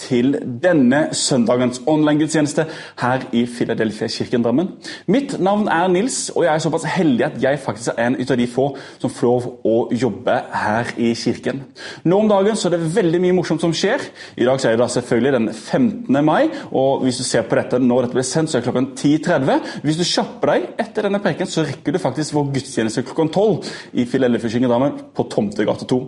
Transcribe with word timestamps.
til 0.00 0.34
denne 0.62 1.02
søndagens 1.16 1.82
online-gudstjeneste 1.86 2.64
her 3.00 3.24
i 3.36 3.44
Filadelfia-kirken 3.46 4.44
Drammen. 4.44 4.70
Mitt 5.06 5.36
navn 5.40 5.68
er 5.68 5.88
Nils, 5.92 6.30
og 6.34 6.44
jeg 6.44 6.54
er 6.54 6.62
såpass 6.64 6.86
heldig 6.88 7.26
at 7.26 7.38
jeg 7.42 7.60
faktisk 7.60 7.92
er 7.96 8.06
en 8.06 8.16
av 8.20 8.38
de 8.38 8.46
få 8.50 8.66
som 8.98 9.12
får 9.12 9.26
lov 9.26 9.48
å 9.66 9.76
jobbe 9.92 10.36
her 10.62 10.92
i 10.96 11.12
kirken. 11.18 11.64
Nå 12.04 12.22
om 12.22 12.30
dagen 12.30 12.56
så 12.56 12.68
er 12.68 12.76
det 12.76 12.94
veldig 12.96 13.20
mye 13.24 13.36
morsomt 13.36 13.64
som 13.64 13.74
skjer. 13.76 14.04
I 14.40 14.48
dag 14.48 14.60
så 14.60 14.70
er 14.70 14.76
det 14.76 14.84
da 14.84 14.88
selvfølgelig 14.94 15.34
den 15.36 15.50
15. 15.52 16.24
mai, 16.24 16.50
og 16.70 17.04
hvis 17.04 17.20
du 17.20 17.26
ser 17.26 17.46
på 17.48 17.58
dette 17.58 17.80
når 17.82 18.06
dette 18.06 18.18
blir 18.18 18.28
sendt, 18.28 18.50
så 18.50 18.58
er 18.58 18.64
det 18.64 18.70
klokken 18.70 18.90
10.30. 18.96 19.76
Hvis 19.84 20.00
du 20.00 20.06
kjapper 20.06 20.54
deg 20.54 20.66
etter 20.86 21.08
denne 21.08 21.22
preken, 21.22 21.50
så 21.50 21.66
rekker 21.66 21.94
du 21.96 22.02
faktisk 22.02 22.36
vår 22.36 22.50
gudstjeneste 22.56 23.04
klokken 23.10 23.32
12 23.34 24.00
i 24.00 24.08
Filadelfia-kirken 24.08 24.70
Drammen 24.70 24.98
på 25.14 25.28
Tomtegate 25.30 25.88
2. 25.90 26.02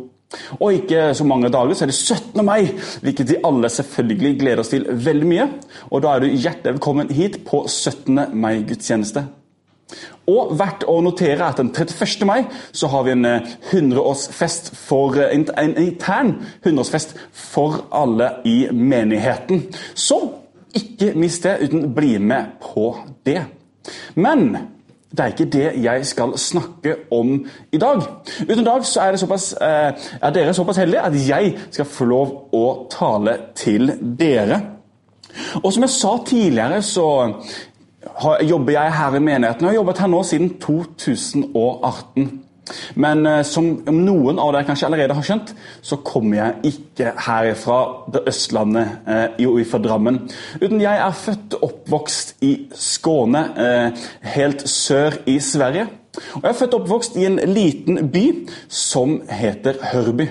Og 0.61 0.79
ikke 0.79 1.11
så 1.17 1.27
mange 1.29 1.51
dager 1.53 1.75
så 1.77 1.87
er 1.87 1.93
det 1.93 1.99
17. 1.99 2.45
mai, 2.47 2.73
hvilket 3.05 3.31
vi 3.31 3.43
alle 3.45 3.71
selvfølgelig 3.73 4.33
gleder 4.41 4.65
oss 4.65 4.73
til 4.73 4.89
veldig 4.89 5.29
mye. 5.29 5.47
Og 5.91 6.03
da 6.05 6.15
er 6.15 6.25
du 6.25 6.33
hjertelig 6.33 6.77
velkommen 6.79 7.13
hit 7.13 7.43
på 7.48 7.65
17. 7.69 8.27
mai-gudstjeneste. 8.33 9.27
Og 10.31 10.53
verdt 10.56 10.84
å 10.89 11.01
notere 11.05 11.48
at 11.48 11.59
den 11.59 11.73
31. 11.75 12.27
mai 12.29 12.45
så 12.73 12.89
har 12.93 13.05
vi 13.06 13.15
en 13.17 13.27
100-årsfest 13.27 14.71
for, 14.79 15.19
en, 15.19 15.48
en 15.59 15.75
intern 15.83 16.37
100-årsfest 16.62 17.17
for 17.34 17.83
alle 17.93 18.31
i 18.49 18.69
menigheten. 18.73 19.67
Så 19.95 20.21
ikke 20.78 21.12
mist 21.19 21.45
det, 21.45 21.59
uten 21.67 21.91
bli 21.95 22.15
med 22.23 22.55
på 22.62 22.95
det. 23.27 23.43
Men 24.15 24.55
det 25.13 25.21
er 25.21 25.27
ikke 25.27 25.45
det 25.53 25.85
jeg 25.85 26.07
skal 26.07 26.39
snakke 26.39 26.95
om 27.13 27.35
i 27.73 27.79
dag. 27.79 28.03
Uten 28.49 28.65
dag 28.65 28.85
så 28.85 29.01
er, 29.01 29.17
såpass, 29.17 29.53
eh, 29.61 29.93
er 30.23 30.31
dere 30.31 30.55
såpass 30.55 30.77
heldige 30.81 31.03
at 31.03 31.29
jeg 31.29 31.57
skal 31.71 31.85
få 31.85 32.05
lov 32.05 32.33
å 32.53 32.87
tale 32.91 33.37
til 33.55 33.93
dere. 34.19 34.61
Og 35.65 35.73
som 35.73 35.83
jeg 35.83 35.91
sa 35.91 36.17
tidligere, 36.27 36.83
så 36.83 37.35
jobber 38.49 38.73
jeg 38.73 38.93
her 38.93 39.15
i 39.15 39.19
menigheten. 39.21 39.61
Jeg 39.61 39.69
har 39.69 39.75
jobbet 39.75 39.99
her 39.99 40.07
nå 40.07 40.23
siden 40.23 40.59
2018. 40.61 42.42
Men 42.95 43.27
eh, 43.27 43.42
som 43.47 43.70
noen 43.87 44.41
av 44.42 44.53
dere 44.55 44.67
kanskje 44.69 44.89
allerede 44.89 45.17
har 45.17 45.27
skjønt, 45.27 45.55
så 45.83 45.98
kommer 46.06 46.39
jeg 46.39 46.75
ikke 46.75 47.15
her 47.27 47.53
fra 47.59 47.78
det 48.12 48.25
Østlandet, 48.33 48.98
eh, 49.06 49.65
fra 49.70 49.83
Drammen. 49.83 50.20
Uten 50.61 50.81
jeg 50.83 51.00
er 51.06 51.17
født 51.17 51.59
og 51.59 51.67
oppvokst 51.70 52.37
i 52.43 52.53
Skåne, 52.75 53.45
eh, 53.56 54.06
helt 54.34 54.69
sør 54.69 55.20
i 55.27 55.39
Sverige. 55.39 55.89
Og 56.34 56.43
jeg 56.43 56.50
er 56.50 56.59
født 56.59 56.75
og 56.75 56.81
oppvokst 56.83 57.17
i 57.17 57.27
en 57.27 57.41
liten 57.48 58.09
by 58.12 58.27
som 58.69 59.20
heter 59.28 59.81
Hørby. 59.93 60.28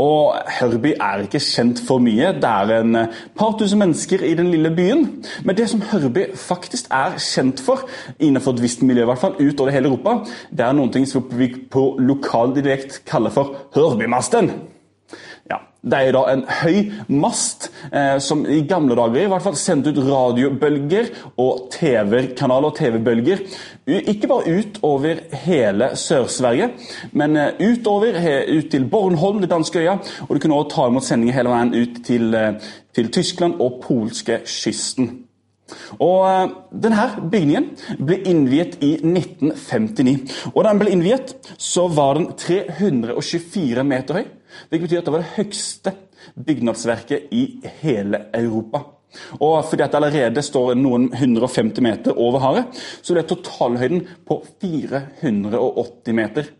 Og 0.00 0.34
Hørby 0.58 0.92
er 0.96 1.24
ikke 1.24 1.42
kjent 1.42 1.82
for 1.86 2.02
mye. 2.02 2.32
Det 2.40 2.50
er 2.50 2.74
en 2.80 3.00
eh, 3.04 3.22
par 3.38 3.54
tusen 3.58 3.80
mennesker 3.82 4.24
i 4.26 4.34
den 4.38 4.50
lille 4.52 4.72
byen. 4.74 5.06
Men 5.44 5.56
det 5.56 5.68
som 5.70 5.82
Hørby 5.92 6.26
faktisk 6.34 6.90
er 6.90 7.18
kjent 7.18 7.62
for, 7.62 7.86
innenfor 8.18 8.56
et 8.56 8.64
visst 8.64 8.82
miljø, 8.82 9.06
i 9.06 9.10
hvert 9.12 9.22
fall 9.22 9.38
utover 9.40 9.74
hele 9.74 9.90
Europa, 9.92 10.18
det 10.50 10.66
er 10.66 10.76
noen 10.76 10.92
ting 10.92 11.08
som 11.08 11.26
vi 11.38 11.52
på 11.70 11.88
lokal 12.02 12.54
dialekt 12.56 13.02
kaller 13.08 13.34
for 13.34 13.68
Hørbymasten. 13.76 14.52
Det 15.84 16.00
er 16.00 16.14
da 16.16 16.22
en 16.32 16.44
høy 16.62 16.78
mast 17.12 17.68
eh, 17.92 18.16
som 18.24 18.44
i 18.48 18.62
gamle 18.68 18.96
dager 18.96 19.26
i 19.26 19.30
hvert 19.30 19.44
fall 19.44 19.58
sendte 19.60 19.92
ut 19.92 20.00
radiobølger 20.06 21.10
og 21.40 21.66
TV-kanaler 21.74 22.70
og 22.70 22.78
TV-bølger. 22.78 23.42
Ikke 23.84 24.30
bare 24.30 24.54
utover 24.60 25.20
hele 25.44 25.90
Sør-Sverige, 26.00 26.70
men 27.12 27.36
eh, 27.36 27.60
utover 27.60 28.16
ut 28.48 28.70
til 28.72 28.88
Bornholm, 28.88 29.42
det 29.44 29.52
danske 29.52 29.82
øya. 29.84 29.98
Og 30.28 30.32
du 30.32 30.40
kunne 30.40 30.56
også 30.56 30.72
ta 30.76 30.88
imot 30.88 31.04
sendinger 31.04 31.36
hele 31.36 31.52
veien 31.52 31.76
ut 31.76 32.00
til, 32.06 32.34
eh, 32.34 32.72
til 32.96 33.12
Tyskland 33.12 33.60
og 33.60 33.82
polske 33.84 34.40
kysten. 34.48 35.12
Og 36.02 36.24
eh, 36.28 36.54
denne 36.84 37.04
bygningen 37.32 37.68
ble 38.00 38.18
innviet 38.28 38.78
i 38.84 38.94
1959. 39.00 40.48
Og 40.54 40.62
Da 40.64 40.70
den 40.70 40.80
ble 40.82 40.94
innviet, 40.94 41.36
så 41.58 41.86
var 41.92 42.18
den 42.18 42.30
324 42.40 43.84
meter 43.84 44.20
høy. 44.20 44.26
Det 44.70 44.80
betyr 44.80 45.00
at 45.00 45.06
det 45.06 45.14
var 45.14 45.24
det 45.24 45.36
høyeste 45.36 45.94
bygnadsverket 46.46 47.32
i 47.34 47.44
hele 47.82 48.26
Europa. 48.34 48.84
Og 49.40 49.64
fordi 49.68 49.82
at 49.82 49.92
det 49.92 50.00
allerede 50.00 50.42
står 50.42 50.74
noen 50.78 51.08
150 51.12 51.82
meter 51.84 52.18
over 52.18 52.42
havet, 52.42 52.82
så 53.02 53.14
ble 53.14 53.22
totalhøyden 53.28 54.04
på 54.26 54.40
480 54.60 56.14
meter. 56.18 56.50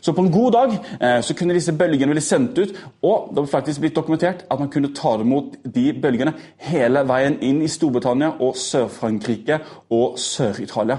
Så 0.00 0.12
på 0.12 0.22
en 0.24 0.32
god 0.32 0.52
dag 0.52 0.72
eh, 1.00 1.20
så 1.22 1.34
kunne 1.38 1.54
disse 1.54 1.72
bølgene 1.72 2.14
bli 2.14 2.22
sendt 2.24 2.58
ut, 2.58 2.74
og 3.02 3.30
det 3.30 3.42
ble 3.42 3.50
faktisk 3.50 3.82
blitt 3.82 3.96
dokumentert 3.96 4.44
at 4.50 4.58
man 4.58 4.70
kunne 4.72 4.90
ta 4.94 5.14
imot 5.20 5.54
de 5.62 5.92
bølgene 6.02 6.34
hele 6.66 7.04
veien 7.06 7.38
inn 7.46 7.62
i 7.62 7.70
Storbritannia 7.70 8.32
og 8.42 8.56
Sør-Frankrike 8.58 9.60
og 9.94 10.18
Sør-Italia. 10.18 10.98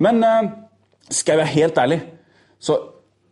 Men 0.00 0.24
eh, 0.24 0.50
skal 1.10 1.34
jeg 1.34 1.42
være 1.42 1.56
helt 1.58 1.78
ærlig, 1.84 2.00
så 2.60 2.78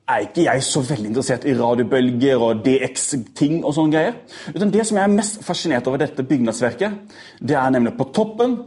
er 0.09 0.27
ikke 0.27 0.45
jeg 0.45 0.63
så 0.67 0.83
veldig 0.85 1.09
interessert 1.13 1.45
i 1.47 1.55
radiobølger 1.57 2.43
og 2.43 2.65
DX-ting 2.65 3.63
og 3.65 3.75
sånne 3.77 3.95
greier. 3.95 4.19
Utan 4.55 4.73
det 4.75 4.87
som 4.87 4.99
jeg 4.99 5.07
er 5.07 5.15
mest 5.15 5.43
fascinert 5.47 5.87
over 5.89 6.03
dette 6.03 6.27
bygningsverket, 6.27 6.99
det 7.41 7.57
er 7.57 7.75
nemlig 7.75 7.95
på 7.99 8.11
toppen 8.15 8.59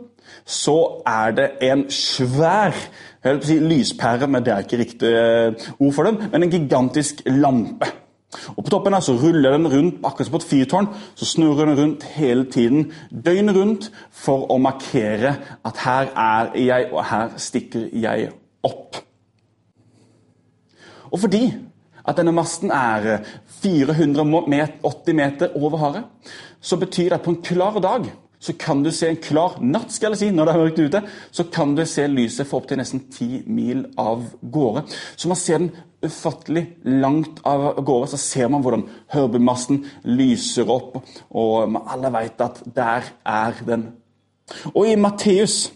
så 0.45 1.01
er 1.07 1.34
det 1.38 1.50
en 1.66 1.85
svær 1.90 2.74
jeg 3.25 3.34
vil 3.34 3.45
si 3.47 3.56
lyspære, 3.59 4.28
men 4.29 4.44
det 4.45 4.53
er 4.53 4.62
ikke 4.62 4.78
riktig 4.78 5.09
eh, 5.09 5.69
ord 5.79 5.94
for 5.94 6.06
den, 6.06 6.19
men 6.31 6.44
en 6.44 6.51
gigantisk 6.51 7.24
lampe. 7.25 7.88
Og 8.53 8.63
På 8.63 8.69
toppen 8.69 8.94
her 8.94 9.00
så 9.00 9.16
ruller 9.18 9.56
den 9.56 9.68
rundt 9.72 9.95
akkurat 10.03 10.28
som 10.28 10.31
på 10.31 10.41
et 10.44 10.50
fyrtårn. 10.50 10.88
Så 11.16 11.25
snurrer 11.25 11.66
den 11.66 11.79
rundt 11.79 12.03
hele 12.03 12.45
tiden, 12.51 12.91
døgnet 13.25 13.56
rundt, 13.56 13.91
for 14.12 14.45
å 14.51 14.59
markere 14.62 15.35
at 15.66 15.81
her 15.85 16.12
er 16.13 16.51
jeg, 16.59 16.90
og 16.91 17.06
her 17.09 17.34
stikker 17.38 17.90
jeg 17.94 18.29
opp. 18.63 19.04
Og 21.15 21.21
fordi 21.23 21.45
at 22.05 22.19
denne 22.19 22.35
masten 22.35 22.73
er 22.75 23.23
480 23.63 25.15
meter 25.15 25.55
over 25.55 25.79
havet, 25.81 26.03
så 26.61 26.77
betyr 26.77 27.09
det 27.09 27.19
at 27.19 27.25
på 27.25 27.33
en 27.33 27.43
klar 27.45 27.79
dag 27.79 28.11
så 28.45 28.53
kan 28.59 28.83
du 28.83 28.91
se 28.93 29.07
en 29.09 29.17
klar 29.17 29.55
natt, 29.63 29.93
skal 29.95 30.13
jeg 30.13 30.19
si, 30.19 30.27
når 30.29 30.45
det 30.45 30.53
er 30.53 30.59
mørkt 30.59 30.81
ute, 30.83 31.01
så 31.33 31.45
kan 31.49 31.71
du 31.73 31.81
se 31.87 32.03
lyset 32.11 32.45
for 32.45 32.59
opptil 32.59 32.77
nesten 32.77 33.05
ti 33.09 33.39
mil 33.47 33.85
av 33.97 34.21
gårde. 34.53 34.83
Så 35.17 35.31
man 35.31 35.39
ser 35.39 35.63
den 35.63 35.71
ufattelig 36.05 36.65
langt 36.83 37.39
av 37.47 37.79
gårde. 37.79 38.11
Så 38.11 38.19
ser 38.21 38.51
man 38.53 38.61
hvordan 38.61 38.85
Hørbymasten 39.15 39.81
lyser 40.05 40.69
opp, 40.69 40.99
og 41.31 41.79
alle 41.87 42.11
vet 42.19 42.45
at 42.45 42.61
der 42.75 43.09
er 43.25 43.63
den. 43.65 43.87
Og 44.75 44.91
i 44.91 44.99
Matteus 44.99 45.71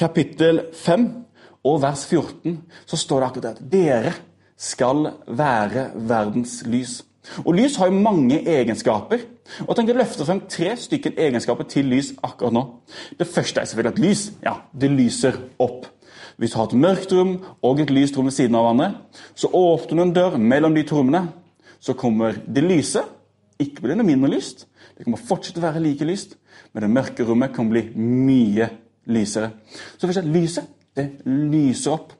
kapittel 0.00 0.62
5 0.72 1.10
og 1.64 1.80
vers 1.82 2.04
14 2.08 2.58
så 2.86 2.98
står 2.98 3.20
det 3.20 3.28
akkurat 3.28 3.44
det 3.44 3.52
at 3.54 3.72
dere 3.72 4.12
skal 4.58 5.08
være 5.26 5.90
verdens 6.08 6.60
lys. 6.66 7.00
Og 7.44 7.54
Lys 7.54 7.76
har 7.78 7.86
jo 7.86 8.02
mange 8.02 8.40
egenskaper. 8.50 9.20
og 9.62 9.68
jeg 9.68 9.76
tenker 9.76 9.94
å 9.94 10.00
løfte 10.00 10.26
frem 10.26 10.40
tre 10.50 10.74
stykker 10.76 11.14
egenskaper 11.18 11.68
til 11.70 11.86
lys 11.86 12.12
akkurat 12.22 12.54
nå. 12.54 12.62
Det 13.18 13.26
første 13.26 13.60
er 13.60 13.70
selvfølgelig 13.70 13.92
at 13.92 14.02
lys 14.02 14.22
ja, 14.42 14.54
det 14.74 14.90
lyser 14.90 15.38
opp. 15.58 15.86
Hvis 16.36 16.52
du 16.52 16.58
har 16.58 16.66
et 16.66 16.82
mørkt 16.82 17.12
rom 17.14 17.36
og 17.62 17.80
et 17.80 17.90
lyst 17.90 18.16
rom 18.16 18.26
ved 18.26 18.34
siden 18.34 18.56
av 18.58 18.66
hverandre, 18.66 18.90
så 19.34 19.50
åpner 19.52 19.98
du 19.98 20.02
en 20.02 20.14
dør 20.16 20.38
mellom 20.38 20.74
de 20.74 20.82
to 20.88 20.98
rommene. 20.98 21.28
Så 21.78 21.94
kommer 21.98 22.38
det 22.46 22.64
lyse. 22.64 23.02
Ikke 23.60 23.84
blir 23.84 23.98
det 23.98 24.06
mindre 24.06 24.30
lyst. 24.32 24.66
Det 24.96 25.04
kommer 25.04 25.22
fortsette 25.22 25.60
å 25.60 25.66
være 25.66 25.82
like 25.82 26.06
lyst, 26.06 26.36
men 26.72 26.84
det 26.84 26.90
mørke 26.90 27.26
rommet 27.26 27.54
kan 27.54 27.68
bli 27.70 27.84
mye 27.94 28.68
lysere. 29.06 29.52
Så 29.98 30.08
først, 30.08 30.26
lyset 30.26 30.66
det 30.96 31.08
lyser 31.26 31.96
opp. 31.96 32.12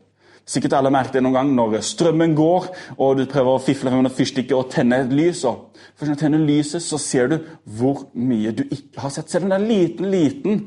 Sikkert 0.48 0.74
alle 0.74 0.90
merket 0.90 1.20
det 1.20 1.22
noen 1.22 1.36
gang 1.36 1.50
når 1.54 1.78
strømmen 1.86 2.34
går, 2.34 2.66
og 2.98 3.18
du 3.18 3.26
prøver 3.30 3.54
å 3.54 3.62
fifle 3.62 3.92
med 3.94 4.10
fyrstikker 4.12 4.58
og 4.58 4.72
tenne 4.72 5.04
et 5.04 5.12
lys. 5.14 5.44
og 5.46 5.70
Først 5.94 6.08
når 6.08 6.16
du 6.16 6.22
tenner 6.24 6.46
lyset, 6.48 6.82
så 6.82 6.98
ser 6.98 7.30
du 7.30 7.36
hvor 7.78 8.08
mye 8.14 8.50
du 8.50 8.64
ikke 8.64 9.04
har 9.04 9.12
sett. 9.14 9.30
Selv 9.30 9.46
om 9.46 9.52
det 9.52 9.58
er 9.58 9.62
en 9.62 9.70
liten, 9.70 10.10
liten 10.10 10.64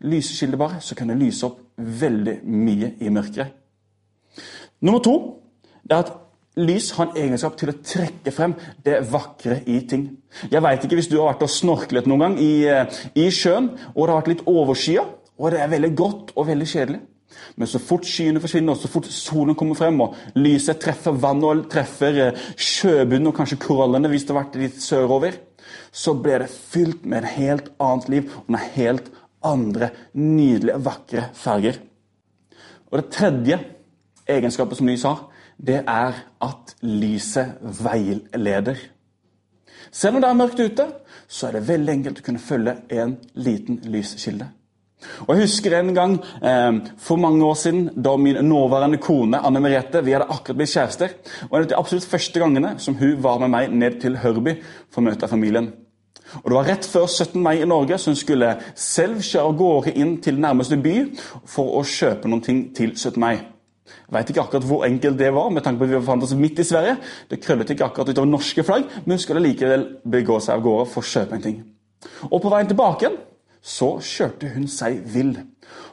lyseskilde 0.00 0.56
bare, 0.60 0.80
så 0.80 0.96
kan 0.96 1.12
det 1.12 1.18
lyse 1.20 1.44
opp 1.46 1.60
veldig 1.76 2.40
mye 2.48 2.94
i 3.00 3.12
mørket. 3.12 3.52
Nummer 4.80 5.04
to 5.04 5.14
det 5.84 5.96
er 5.96 6.04
at 6.06 6.12
lys 6.60 6.90
har 6.96 7.10
en 7.10 7.20
egenskap 7.20 7.56
til 7.60 7.72
å 7.72 7.76
trekke 7.76 8.32
frem 8.32 8.54
det 8.84 9.02
vakre 9.10 9.60
i 9.68 9.82
ting. 9.88 10.08
Jeg 10.50 10.62
vet 10.64 10.84
ikke 10.86 10.96
hvis 10.96 11.10
du 11.10 11.18
har 11.18 11.32
vært 11.32 11.44
og 11.44 11.52
snorklet 11.52 12.08
noen 12.08 12.24
gang 12.24 12.36
i, 12.40 12.64
eh, 12.64 13.00
i 13.14 13.28
sjøen, 13.30 13.70
og 13.94 14.06
det 14.06 14.12
har 14.12 14.20
vært 14.22 14.32
litt 14.32 14.46
overskya, 14.48 15.04
og 15.38 15.50
det 15.50 15.60
er 15.60 15.72
veldig 15.72 15.94
grått 15.96 16.32
og 16.36 16.46
veldig 16.46 16.68
kjedelig. 16.68 17.00
Men 17.56 17.68
så 17.70 17.80
fort 17.82 18.06
skyene 18.08 18.40
forsvinner, 18.42 18.76
så 18.78 18.90
fort 18.90 19.08
solen 19.12 19.56
kommer 19.58 19.78
frem, 19.78 20.00
og 20.02 20.16
lyset 20.38 20.80
treffer 20.82 21.16
vann 21.20 21.44
og 21.46 21.66
treffer 21.72 22.20
eh, 22.26 22.44
sjøbunnen 22.56 23.30
og 23.30 23.36
kanskje 23.38 23.60
korallene 23.62 24.10
hvis 24.12 24.26
det 24.26 24.34
har 24.34 24.42
vært 24.42 24.60
litt 24.60 24.80
sørover, 24.82 25.38
så 25.92 26.14
blir 26.18 26.42
det 26.42 26.50
fylt 26.50 27.04
med 27.06 27.22
et 27.22 27.34
helt 27.36 27.72
annet 27.82 28.08
liv 28.12 28.38
og 28.38 28.50
med 28.54 28.70
helt 28.76 29.10
andre 29.46 29.90
nydelige, 30.14 30.80
vakre 30.84 31.26
farger. 31.34 31.80
Og 32.90 32.98
det 32.98 33.10
tredje 33.14 33.58
egenskapet 34.30 34.78
som 34.78 34.88
lys 34.90 35.06
har, 35.06 35.26
det 35.60 35.82
er 35.88 36.22
at 36.42 36.74
lyset 36.82 37.58
veileder. 37.82 38.78
Selv 39.90 40.16
om 40.16 40.22
det 40.22 40.30
er 40.30 40.38
mørkt 40.38 40.60
ute, 40.60 40.86
så 41.28 41.48
er 41.48 41.58
det 41.58 41.68
veldig 41.68 41.92
enkelt 41.98 42.22
å 42.22 42.26
kunne 42.26 42.42
følge 42.42 42.76
en 43.00 43.16
liten 43.34 43.80
lyskilde. 43.90 44.48
Og 45.26 45.34
Jeg 45.34 45.46
husker 45.46 45.76
en 45.78 45.94
gang 45.94 46.16
eh, 46.44 46.80
for 46.98 47.20
mange 47.20 47.44
år 47.44 47.54
siden 47.54 47.90
da 47.96 48.16
min 48.16 48.40
nåværende 48.44 49.00
kone 49.00 49.40
Anne 49.40 49.60
Merete, 49.60 50.04
vi 50.04 50.12
hadde 50.12 50.28
akkurat 50.28 50.56
blitt 50.56 50.74
kjærester. 50.74 51.14
og 51.50 51.56
En 51.56 51.62
av 51.62 51.68
de 51.68 51.78
absolutt 51.78 52.08
første 52.08 52.40
gangene 52.40 52.74
som 52.78 52.96
hun 53.00 53.22
var 53.22 53.38
med 53.38 53.54
meg 53.54 53.72
ned 53.72 54.00
til 54.00 54.18
Hørby 54.20 54.58
for 54.90 55.00
å 55.00 55.08
møte 55.08 55.28
familien. 55.28 55.72
Og 56.42 56.50
Det 56.50 56.54
var 56.56 56.68
rett 56.68 56.86
før 56.86 57.06
17. 57.06 57.42
mai 57.42 57.62
i 57.62 57.66
Norge, 57.66 57.98
så 57.98 58.10
hun 58.10 58.16
skulle 58.16 58.56
selv 58.74 59.22
kjøre 59.22 59.46
av 59.46 59.56
gårde 59.58 59.94
inn 59.98 60.18
til 60.22 60.38
nærmeste 60.40 60.76
by 60.76 60.94
for 61.46 61.80
å 61.80 61.82
kjøpe 61.82 62.28
noen 62.28 62.44
ting 62.44 62.60
til 62.74 62.94
17. 62.94 63.18
mai. 63.20 63.40
Jeg 63.90 64.14
vet 64.14 64.30
ikke 64.30 64.42
akkurat 64.44 64.66
hvor 64.66 64.84
enkelt 64.86 65.18
det 65.18 65.32
var, 65.34 65.50
med 65.50 65.62
tanke 65.62 65.78
på 65.78 65.84
at 65.84 65.90
vi 65.90 65.98
befant 65.98 66.22
oss 66.22 66.34
midt 66.38 66.58
i 66.62 66.66
Sverige. 66.66 66.96
Det 67.30 67.40
krøllet 67.42 67.70
ikke 67.70 67.88
akkurat 67.88 68.12
utover 68.12 68.30
norske 68.30 68.62
flagg, 68.62 68.86
men 69.04 69.16
hun 69.16 69.22
skulle 69.22 69.42
likevel 69.42 69.86
begå 70.10 70.38
seg 70.38 70.56
av 70.56 70.62
gårde 70.62 70.86
for 70.92 71.02
å 71.02 71.10
kjøpe 71.10 71.34
en 71.34 71.42
ting. 71.42 71.58
Og 72.30 72.38
På 72.42 72.52
veien 72.52 72.70
tilbake 72.70 73.06
igjen 73.06 73.18
så 73.62 73.94
kjørte 74.04 74.50
hun 74.54 74.68
seg 74.70 75.02
vill. 75.12 75.34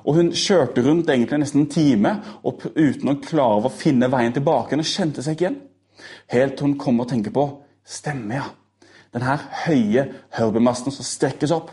Og 0.08 0.16
Hun 0.16 0.32
kjørte 0.32 0.84
rundt 0.86 1.10
egentlig 1.10 1.42
nesten 1.42 1.66
en 1.66 1.72
time 1.72 2.14
og 2.48 2.64
uten 2.76 3.12
å 3.12 3.20
klare 3.22 3.68
å 3.68 3.74
finne 3.74 4.10
veien 4.12 4.34
tilbake. 4.34 4.76
Hun 4.76 4.88
kjente 4.88 5.24
seg 5.24 5.36
ikke 5.36 5.48
igjen. 5.48 5.60
Helt 6.32 6.58
til 6.58 6.68
hun 6.68 6.78
kom 6.80 7.02
og 7.02 7.10
tenkte 7.10 7.34
på 7.34 7.50
Stemmer, 7.88 8.36
ja. 8.36 8.48
Den 9.16 9.24
her 9.24 9.44
høye 9.64 10.02
hørbemasten 10.36 10.92
som 10.92 11.06
strekkes 11.08 11.54
opp. 11.56 11.70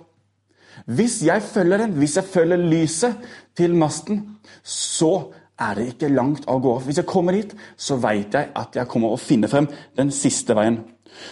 Hvis 0.87 1.21
jeg 1.27 1.43
følger 1.43 1.83
den, 1.83 1.97
hvis 1.99 2.15
jeg 2.17 2.29
følger 2.31 2.61
lyset 2.61 3.25
til 3.59 3.75
masten, 3.79 4.21
så 4.63 5.33
er 5.59 5.75
det 5.79 5.89
ikke 5.93 6.13
langt 6.13 6.47
av 6.51 6.61
gårde. 6.63 6.85
Hvis 6.87 7.01
jeg 7.03 7.11
kommer 7.11 7.35
dit, 7.35 7.51
så 7.77 7.99
vet 8.03 8.35
jeg 8.35 8.51
at 8.55 8.79
jeg 8.79 8.91
kommer 8.91 9.15
å 9.15 9.21
finne 9.21 9.51
frem 9.51 9.69
den 9.99 10.11
siste 10.15 10.55
veien. 10.57 10.81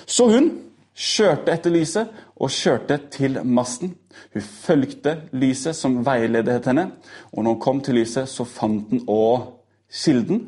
Så 0.06 0.28
hun 0.30 0.50
kjørte 0.94 1.54
etter 1.54 1.74
lyset 1.74 2.12
og 2.36 2.52
kjørte 2.54 2.98
til 3.14 3.40
masten. 3.44 3.96
Hun 4.32 4.42
fulgte 4.42 5.16
lyset 5.32 5.76
som 5.76 6.00
veiledet 6.06 6.66
henne, 6.66 6.90
og 7.32 7.44
når 7.44 7.56
hun 7.56 7.60
kom 7.60 7.80
til 7.80 8.00
lyset, 8.00 8.28
så 8.28 8.44
fant 8.44 8.90
hun 8.90 9.04
òg 9.08 9.48
kilden, 9.92 10.44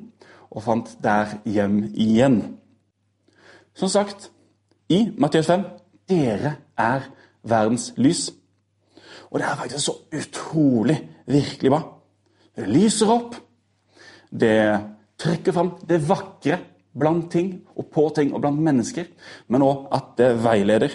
og 0.51 0.63
fant 0.63 0.95
der 1.03 1.39
hjem 1.45 1.83
igjen. 1.95 2.39
Som 3.75 3.91
sagt, 3.91 4.31
i 4.89 5.09
Matteus 5.19 5.49
5 5.51 5.65
dere 6.09 6.57
er 6.79 7.09
verdens 7.43 7.93
lys. 7.97 8.29
Og 9.31 9.41
det 9.41 9.49
er 9.49 9.59
faktisk 9.59 9.85
så 9.85 9.97
utrolig 10.15 10.99
virkelig 11.27 11.71
bra. 11.73 11.81
Det 12.57 12.69
lyser 12.71 13.11
opp. 13.11 13.35
Det 14.31 14.55
trekker 15.19 15.55
fram 15.55 15.73
det 15.89 16.03
vakre 16.07 16.61
blant 16.95 17.31
ting 17.33 17.51
og 17.75 17.89
på 17.91 18.07
ting 18.15 18.31
og 18.35 18.43
blant 18.45 18.63
mennesker, 18.63 19.09
men 19.51 19.65
òg 19.67 19.89
at 19.95 20.15
det 20.19 20.31
veileder. 20.45 20.95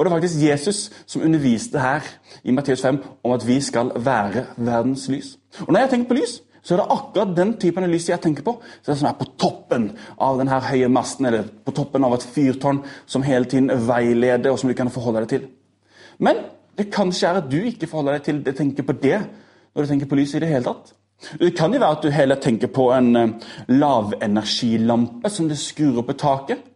Og 0.00 0.04
Det 0.06 0.12
er 0.12 0.16
faktisk 0.16 0.42
Jesus 0.48 0.90
som 1.06 1.22
underviste 1.22 1.80
her 1.80 2.00
i 2.44 2.50
Matteus 2.50 2.80
5 2.82 2.98
om 3.24 3.32
at 3.32 3.42
vi 3.46 3.58
skal 3.60 3.90
være 3.96 4.46
verdens 4.56 5.08
lys. 5.08 5.38
Og 5.60 5.72
Når 5.72 5.80
jeg 5.80 5.90
tenker 5.90 6.08
på 6.08 6.14
lys, 6.14 6.38
så 6.62 6.74
er 6.74 6.78
det 6.78 6.86
akkurat 6.90 7.36
den 7.36 7.52
typen 7.60 7.84
av 7.84 7.90
lys 7.90 8.08
jeg 8.08 8.20
tenker 8.20 8.42
på. 8.42 8.54
Så 8.82 8.92
det 8.92 8.98
som 8.98 9.08
er 9.10 9.18
på 9.18 9.26
toppen 9.36 9.90
av 10.16 10.38
denne 10.40 10.60
høye 10.60 10.88
masten, 10.88 11.26
eller 11.26 11.44
på 11.64 11.74
toppen 11.76 12.04
av 12.04 12.14
et 12.16 12.24
fyrtårn 12.24 12.80
som 13.06 13.22
hele 13.22 13.44
tiden 13.44 13.68
veileder, 13.88 14.50
og 14.50 14.58
som 14.58 14.72
du 14.72 14.74
kan 14.74 14.90
forholde 14.90 15.20
deg 15.20 15.28
til. 15.28 15.44
Men 16.18 16.40
det 16.78 16.88
kan 16.92 17.12
ikke 17.12 17.34
at 17.36 17.52
du 17.52 17.58
ikke 17.60 17.86
forholder 17.86 18.16
deg 18.16 18.24
til 18.24 18.40
det 18.44 18.56
tenker 18.56 18.88
på 18.88 18.96
det 19.02 19.20
når 19.74 19.82
du 19.82 19.88
tenker 19.92 20.08
på 20.08 20.16
lys 20.16 20.34
i 20.34 20.40
det 20.40 20.48
hele 20.48 20.64
tatt. 20.64 20.94
Det 21.40 21.52
kan 21.56 21.74
jo 21.74 21.78
være 21.78 21.98
at 21.98 22.02
du 22.02 22.10
heller 22.10 22.40
tenker 22.40 22.72
på 22.72 22.88
en 22.96 23.16
uh, 23.16 23.30
lavenergilampe 23.68 25.28
som 25.28 25.48
du 25.48 25.56
skrur 25.56 26.00
opp 26.00 26.14
i 26.14 26.20
taket. 26.24 26.69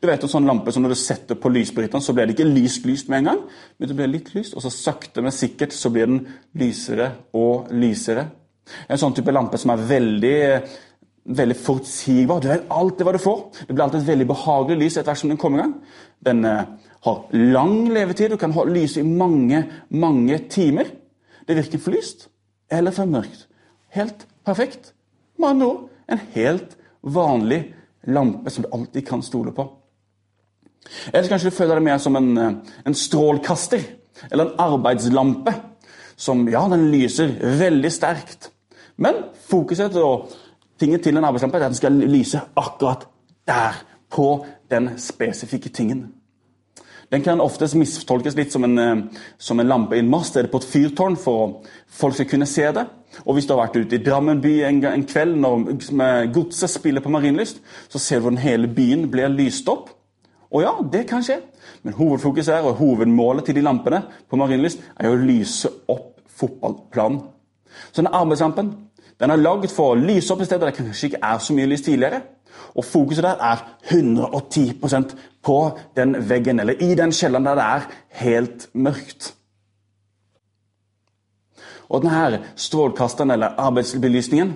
Du 0.00 0.06
vet 0.08 0.22
en 0.22 0.30
sånn 0.30 0.48
lampe 0.48 0.72
som 0.72 0.84
Når 0.84 0.94
du 0.94 0.98
setter 1.00 1.38
på 1.40 1.52
lysbryteren, 1.52 2.02
så 2.04 2.14
blir 2.16 2.28
det 2.28 2.36
ikke 2.36 2.48
lyst 2.48 2.86
lyst 2.88 3.08
med 3.08 3.22
en 3.22 3.30
gang, 3.30 3.40
men 3.78 3.88
det 3.88 3.96
blir 3.96 4.10
litt 4.10 4.34
lyst, 4.34 4.54
og 4.54 4.64
så 4.64 4.72
sakte, 4.72 5.22
men 5.24 5.34
sikkert 5.34 5.74
så 5.76 5.90
blir 5.92 6.08
den 6.08 6.20
lysere 6.60 7.10
og 7.36 7.70
lysere. 7.72 8.28
En 8.88 9.00
sånn 9.00 9.16
type 9.16 9.32
lampe 9.34 9.58
som 9.58 9.72
er 9.74 9.84
veldig, 9.88 10.38
veldig 11.40 11.56
forutsigbar. 11.58 12.42
Du 12.42 12.50
vet 12.50 12.70
alltid 12.70 13.06
hva 13.06 13.14
du 13.16 13.22
får. 13.22 13.40
Det 13.66 13.74
blir 13.74 13.84
alltid 13.86 14.02
et 14.02 14.12
veldig 14.12 14.28
behagelig 14.30 14.78
lys 14.84 14.98
etter 14.98 15.10
hvert 15.10 15.22
som 15.22 15.32
den 15.32 15.40
kommer 15.40 15.58
i 15.58 15.64
gang. 15.64 15.74
Den 16.28 16.44
uh, 16.46 16.90
har 17.06 17.20
lang 17.34 17.88
levetid 17.90 18.30
Du 18.30 18.38
kan 18.40 18.54
lyse 18.68 19.00
i 19.00 19.06
mange, 19.06 19.64
mange 19.88 20.38
timer. 20.52 20.92
Det 21.48 21.56
virker 21.58 21.82
for 21.82 21.96
lyst 21.96 22.28
eller 22.70 22.94
for 22.94 23.10
mørkt. 23.10 23.48
Helt 23.96 24.26
perfekt. 24.46 24.92
Med 25.38 25.54
andre 25.54 25.66
ord 25.66 25.86
en 26.10 26.20
helt 26.34 26.76
vanlig 27.02 27.60
lampe 27.62 27.79
som 28.04 28.62
du 28.62 28.68
alltid 28.72 29.08
kan 29.08 29.22
stole 29.22 29.52
på. 29.52 29.66
Eller 31.12 31.28
kanskje 31.28 31.50
du 31.50 31.56
føler 31.56 31.76
deg 31.76 31.84
mer 31.84 31.98
som 31.98 32.16
en, 32.16 32.38
eh, 32.38 32.52
en 32.86 32.94
strålkaster 32.94 33.82
eller 34.30 34.46
en 34.46 34.60
arbeidslampe. 34.60 35.54
Som 36.16 36.48
ja, 36.48 36.68
den 36.68 36.90
lyser 36.90 37.38
veldig 37.58 37.92
sterkt. 37.92 38.50
Men 38.96 39.14
fokuset 39.48 39.96
og 39.96 40.28
tinget 40.78 41.02
til 41.02 41.16
en 41.16 41.24
arbeidslampe 41.24 41.56
er 41.56 41.64
at 41.64 41.70
den 41.70 41.76
skal 41.76 41.92
lyse 41.92 42.40
akkurat 42.56 43.06
der. 43.46 43.84
På 44.10 44.44
den 44.70 44.98
spesifikke 44.98 45.68
tingen. 45.68 46.19
Den 47.10 47.24
kan 47.26 47.40
oftest 47.42 47.74
mistolkes 47.74 48.36
litt 48.38 48.52
som 48.52 48.64
en, 48.64 48.78
eh, 48.78 49.22
som 49.38 49.60
en 49.60 49.68
lampe 49.68 49.96
i 49.96 49.98
en 49.98 50.10
mast 50.10 50.36
eller 50.36 50.48
på 50.48 50.60
et 50.62 50.64
fyrtårn 50.64 51.16
for 51.16 51.46
at 51.46 51.70
folk 51.88 52.14
skal 52.14 52.26
kunne 52.26 52.46
se 52.46 52.62
det. 52.72 52.86
Og 53.26 53.34
Hvis 53.34 53.46
du 53.46 53.54
har 53.54 53.66
vært 53.66 53.76
ute 53.76 53.96
i 53.96 54.04
Drammen 54.04 54.40
by 54.40 54.52
en, 54.62 54.84
en 54.84 55.04
kveld 55.04 55.36
når 55.36 56.32
godset 56.32 56.70
spiller 56.70 57.00
på 57.00 57.10
Marienlyst, 57.10 57.60
så 57.88 57.98
ser 57.98 58.16
du 58.16 58.22
hvordan 58.22 58.38
hele 58.38 58.68
byen 58.68 59.10
blir 59.10 59.28
lyst 59.28 59.68
opp. 59.68 59.90
Og 60.52 60.62
ja, 60.62 60.70
det 60.92 61.06
kan 61.08 61.22
skje, 61.22 61.40
men 61.82 61.94
hovedfokuset 61.94 62.54
er, 62.54 62.62
og 62.62 62.78
hovedmålet 62.78 63.44
til 63.44 63.54
de 63.54 63.62
lampene 63.62 64.02
på 64.30 64.36
Marienlyst 64.36 64.78
er 64.96 65.10
å 65.10 65.18
lyse 65.18 65.68
opp 65.88 66.20
fotballplanen. 66.40 67.20
Så 67.90 68.02
denne 68.02 68.14
arbeidslampen 68.14 68.72
den 69.20 69.30
er 69.30 69.36
laget 69.36 69.70
for 69.70 69.92
å 69.92 69.98
lyse 69.98 70.32
opp 70.32 70.40
et 70.40 70.48
sted 70.48 70.62
der 70.62 70.70
det 70.70 70.78
kanskje 70.78 71.10
ikke 71.10 71.22
er 71.22 71.42
så 71.42 71.54
mye 71.54 71.68
lys 71.68 71.82
tidligere. 71.84 72.22
Og 72.74 72.84
fokuset 72.84 73.24
der 73.24 73.42
er 73.44 73.64
110 73.90 74.78
på 75.42 75.78
den 75.96 76.16
veggen, 76.28 76.60
eller 76.60 76.82
i 76.82 76.94
den 76.94 77.12
kjelleren 77.12 77.46
der 77.48 77.58
det 77.58 77.66
er 77.66 77.86
helt 78.22 78.66
mørkt. 78.74 79.34
Og 81.90 82.04
denne 82.04 82.42
strålkasteren, 82.56 83.30
eller 83.34 83.56
arbeidsbelysningen, 83.58 84.52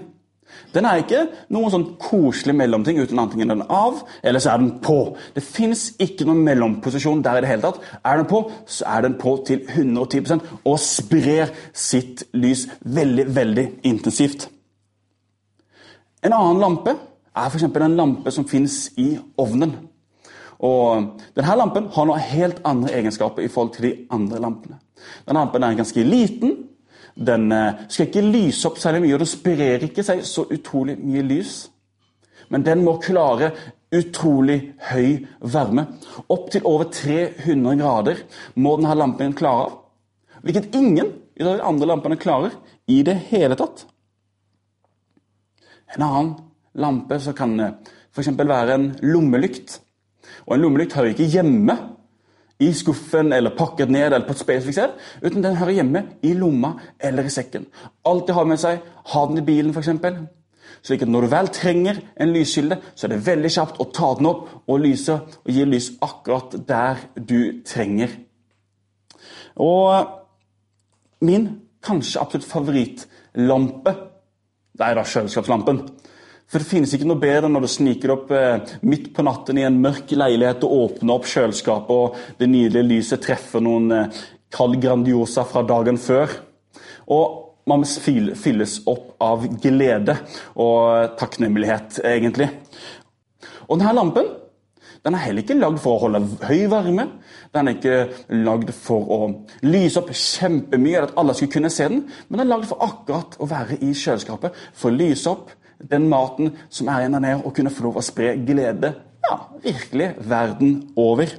den 0.74 0.86
er 0.86 1.00
ikke 1.02 1.20
noen 1.54 1.70
sånn 1.70 1.86
koselig 2.02 2.54
mellomting 2.58 2.98
uten 2.98 3.20
antingen 3.22 3.52
den 3.52 3.62
av, 3.70 4.00
eller 4.26 4.42
så 4.42 4.52
er 4.52 4.62
den 4.62 4.72
på. 4.82 4.98
Det 5.34 5.42
fins 5.42 5.86
ikke 6.02 6.26
noen 6.26 6.42
mellomposisjon 6.46 7.22
der 7.24 7.38
i 7.38 7.44
det 7.44 7.50
hele 7.50 7.64
tatt. 7.66 7.80
Er 8.02 8.20
den 8.20 8.28
på, 8.30 8.40
så 8.66 8.86
er 8.90 9.06
den 9.06 9.16
på 9.20 9.36
til 9.46 9.62
110% 9.66 10.42
og 10.64 10.78
sprer 10.82 11.54
sitt 11.70 12.26
lys 12.34 12.66
veldig, 12.82 13.28
veldig 13.36 13.66
intensivt. 13.90 14.48
En 16.24 16.34
annen 16.34 16.62
lampe 16.62 16.94
er 17.34 17.50
f.eks. 17.50 17.66
en 17.68 17.98
lampe 17.98 18.32
som 18.34 18.46
fins 18.48 18.88
i 18.98 19.12
ovnen. 19.38 19.76
Og 20.64 21.20
Denne 21.36 21.56
lampen 21.58 21.90
har 21.92 22.08
noen 22.08 22.24
helt 22.30 22.62
andre 22.64 22.94
egenskaper 22.96 23.44
i 23.44 23.50
forhold 23.52 23.74
til 23.74 23.88
de 23.88 23.94
andre 24.14 24.40
lampene. 24.40 24.78
Denne 25.26 25.42
lampen 25.42 25.66
er 25.66 25.76
ganske 25.76 26.06
liten. 26.06 26.56
Den 27.14 27.52
eh, 27.52 27.84
skal 27.88 28.08
ikke 28.08 28.24
lyse 28.24 28.66
opp 28.68 28.80
særlig 28.80 29.04
mye, 29.04 29.14
og 29.14 29.22
det 29.22 29.30
sprer 29.30 29.86
ikke 29.86 30.04
seg 30.06 30.24
så 30.26 30.46
utrolig 30.50 30.96
mye 30.98 31.22
lys. 31.26 31.56
Men 32.50 32.64
den 32.66 32.82
må 32.84 32.96
klare 33.02 33.52
utrolig 33.94 34.58
høy 34.90 35.24
varme. 35.40 35.86
Opptil 36.32 36.66
over 36.66 36.88
300 36.92 37.78
grader 37.80 38.22
må 38.58 38.76
denne 38.78 38.96
lampen 38.98 39.36
klare 39.36 39.68
av. 39.68 39.76
Hvilket 40.44 40.74
ingen 40.76 41.12
av 41.40 41.54
de 41.56 41.64
andre 41.64 41.88
lampene 41.88 42.20
klarer 42.20 42.56
i 42.90 43.00
det 43.06 43.14
hele 43.30 43.56
tatt. 43.58 43.86
En 45.94 46.04
annen 46.04 46.34
lampe 46.74 47.20
så 47.22 47.32
kan 47.36 47.54
det 47.58 47.70
f.eks. 48.14 48.32
være 48.36 48.74
en 48.74 48.90
lommelykt. 49.02 49.78
Og 50.46 50.56
en 50.56 50.64
lommelykt 50.64 50.96
hører 50.96 51.12
ikke 51.14 51.30
hjemme 51.32 51.76
i 52.62 52.70
skuffen 52.76 53.32
eller 53.34 53.56
pakket 53.58 53.90
ned 53.90 54.12
eller 54.12 54.26
på 54.26 54.34
et 54.34 54.42
spesifikt 54.42 55.24
uten 55.24 55.42
den 55.42 55.58
hører 55.58 55.80
hjemme 55.80 56.04
i 56.22 56.32
lomma 56.38 56.74
eller 57.00 57.26
i 57.26 57.32
sekken. 57.34 57.66
Alltid 58.06 58.34
ha 58.36 58.44
med 58.46 58.62
seg, 58.62 58.80
ha 59.12 59.26
den 59.30 59.42
i 59.42 59.46
bilen 59.46 59.74
f.eks. 59.74 59.90
slik 60.84 61.02
at 61.02 61.10
når 61.10 61.24
du 61.24 61.32
vel 61.32 61.48
trenger 61.48 62.00
en 62.20 62.32
lyskilde, 62.34 62.78
så 62.94 63.06
er 63.06 63.14
det 63.14 63.26
veldig 63.26 63.50
kjapt 63.50 63.80
å 63.80 63.88
ta 63.94 64.12
den 64.18 64.30
opp 64.30 64.48
og 64.68 64.80
lyse 64.84 65.16
og 65.16 65.50
gi 65.50 65.66
lys 65.66 65.90
akkurat 66.04 66.54
der 66.68 67.06
du 67.16 67.62
trenger. 67.66 68.12
Og 69.56 71.24
min 71.24 71.48
kanskje 71.84 72.20
absolutt 72.20 72.48
favorittlampe 72.48 73.94
det 74.74 74.86
er 74.86 74.96
da 74.98 75.04
kjøleskapslampen. 75.06 75.84
For 76.50 76.60
det 76.60 76.68
finnes 76.68 76.92
ikke 76.94 77.08
noe 77.08 77.20
bedre 77.20 77.48
når 77.50 77.64
du 77.64 77.70
sniker 77.72 78.12
opp 78.14 78.32
eh, 78.34 78.74
midt 78.86 79.08
på 79.16 79.24
natten 79.26 79.58
i 79.58 79.64
en 79.66 79.80
mørk 79.82 80.12
leilighet 80.14 80.66
og 80.66 80.74
åpner 80.80 81.16
opp 81.16 81.28
kjøleskapet, 81.30 81.94
og 81.94 82.40
det 82.40 82.50
nydelige 82.50 82.90
lyset 82.90 83.24
treffer 83.24 83.64
noen 83.64 83.90
eh, 83.94 84.22
kald 84.54 84.78
Grandiosa 84.82 85.46
fra 85.48 85.64
dagen 85.66 85.98
før. 85.98 86.36
Og 87.14 87.40
man 87.68 87.84
fylles 87.88 88.82
opp 88.90 89.14
av 89.24 89.46
glede 89.62 90.18
og 90.60 91.16
takknemlighet, 91.20 92.02
egentlig. 92.04 92.50
Og 93.64 93.80
denne 93.80 93.96
lampen 93.96 94.28
den 95.04 95.16
er 95.16 95.20
heller 95.20 95.44
ikke 95.44 95.56
lagd 95.58 95.82
for 95.84 95.98
å 95.98 96.06
holde 96.06 96.20
høy 96.48 96.62
varme. 96.72 97.04
Den 97.52 97.68
er 97.68 97.74
ikke 97.76 98.36
lagd 98.46 98.70
for 98.72 99.10
å 99.12 99.18
lyse 99.66 100.00
opp 100.00 100.08
kjempemye, 100.16 101.02
at 101.04 101.12
alle 101.20 101.34
skulle 101.36 101.52
kunne 101.52 101.72
se 101.72 101.88
den. 101.92 102.06
Men 102.28 102.40
den 102.40 102.46
er 102.46 102.52
lagd 102.54 102.70
for 102.70 102.80
akkurat 102.84 103.36
å 103.36 103.48
være 103.50 103.76
i 103.84 103.90
kjøleskapet, 103.92 104.56
for 104.72 104.88
å 104.88 104.96
lyse 104.96 105.28
opp 105.28 105.52
den 105.90 106.08
maten 106.10 106.54
som 106.72 106.88
er 106.88 107.04
igjen 107.04 107.16
der 107.16 107.24
nede, 107.24 107.42
og 107.44 107.54
kunne 107.56 107.72
få 107.72 107.88
lov 107.88 108.00
å 108.00 108.04
spre 108.04 108.34
glede 108.46 108.94
ja, 109.24 109.38
virkelig 109.64 110.12
verden 110.28 110.76
over. 111.00 111.32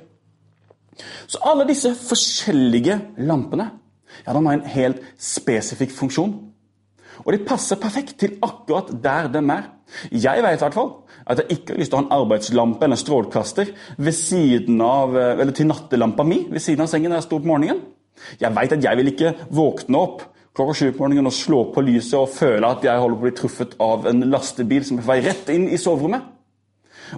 Så 1.28 1.42
alle 1.44 1.68
disse 1.68 1.92
forskjellige 1.98 3.00
lampene 3.28 3.70
ja, 4.24 4.34
de 4.34 4.40
har 4.40 4.54
en 4.54 4.68
helt 4.76 5.02
spesifikk 5.20 5.92
funksjon. 5.92 6.36
Og 7.24 7.32
de 7.34 7.42
passer 7.48 7.80
perfekt 7.80 8.18
til 8.22 8.38
akkurat 8.44 8.92
der 9.04 9.30
de 9.32 9.42
er. 9.42 9.68
Jeg 10.12 10.44
vet 10.44 10.58
i 10.58 10.64
hvert 10.64 10.78
fall 10.78 10.94
at 11.26 11.42
jeg 11.42 11.58
ikke 11.58 11.74
har 11.74 11.80
lyst 11.82 11.92
til 11.92 11.98
å 11.98 12.02
ha 12.02 12.06
en 12.06 12.16
arbeidslampe 12.16 12.88
eller 12.88 13.00
strålkaster 13.00 13.72
ved 13.98 14.16
siden 14.18 14.82
av, 14.82 15.16
eh, 15.18 15.40
eller 15.40 15.54
til 15.56 15.70
nattelampa 15.70 16.24
mi 16.24 16.46
ved 16.50 16.62
siden 16.62 16.86
av 16.86 16.90
sengen 16.92 17.10
når 17.10 17.22
jeg 17.22 17.28
står 17.28 17.40
opp 17.40 17.50
morgenen. 17.50 17.82
Jeg 18.40 18.56
vet 18.56 18.74
at 18.74 18.84
jeg 18.84 18.98
vil 18.98 19.12
ikke 19.12 19.34
våkne 19.52 20.02
opp 20.02 20.24
klokka 20.56 20.74
sju 20.78 20.92
på 20.92 21.04
morgenen 21.04 21.28
og 21.28 21.36
slå 21.36 21.60
på 21.76 21.84
lyset 21.84 22.16
og 22.20 22.32
føle 22.32 22.70
at 22.70 22.86
jeg 22.86 23.02
holder 23.02 23.18
på 23.18 23.22
å 23.22 23.28
bli 23.28 23.36
truffet 23.36 23.76
av 23.84 24.08
en 24.08 24.24
lastebil 24.32 24.86
som 24.88 25.00
er 25.00 25.04
på 25.04 25.12
vei 25.12 25.20
rett 25.26 25.52
inn 25.52 25.68
i 25.68 25.80
soverommet. 25.82 26.32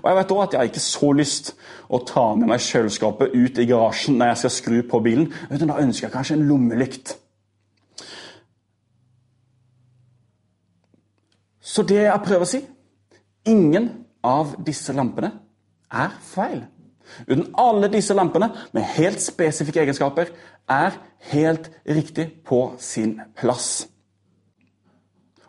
Og 0.02 0.10
jeg 0.10 0.18
vet 0.18 0.32
også 0.34 0.44
at 0.44 0.54
jeg 0.54 0.60
har 0.60 0.72
ikke 0.72 0.84
så 0.84 1.12
lyst 1.16 1.54
å 1.94 2.00
ta 2.08 2.26
med 2.36 2.50
meg 2.50 2.64
kjøleskapet 2.66 3.36
ut 3.38 3.62
i 3.62 3.68
garasjen 3.70 4.18
når 4.20 4.34
jeg 4.34 4.42
skal 4.42 4.56
skru 4.58 4.78
på 4.90 5.02
bilen. 5.06 5.30
Da 5.52 5.78
ønsker 5.80 6.08
jeg 6.08 6.16
kanskje 6.16 6.38
en 6.40 6.48
lommelykt. 6.50 7.14
Så 11.62 11.86
det 11.88 12.02
jeg 12.08 12.26
prøver 12.26 12.48
å 12.48 12.50
si 12.50 12.64
Ingen 13.48 13.86
av 14.28 14.58
disse 14.66 14.92
lampene 14.92 15.30
er 15.88 16.18
feil. 16.34 16.66
Uten 17.28 17.48
alle 17.58 17.90
disse 17.92 18.16
lampene 18.18 18.50
med 18.76 18.88
helt 18.98 19.22
spesifikke 19.24 19.82
egenskaper 19.84 20.32
er 20.70 20.98
helt 21.32 21.70
riktig 21.88 22.30
på 22.46 22.74
sin 22.80 23.18
plass. 23.40 23.88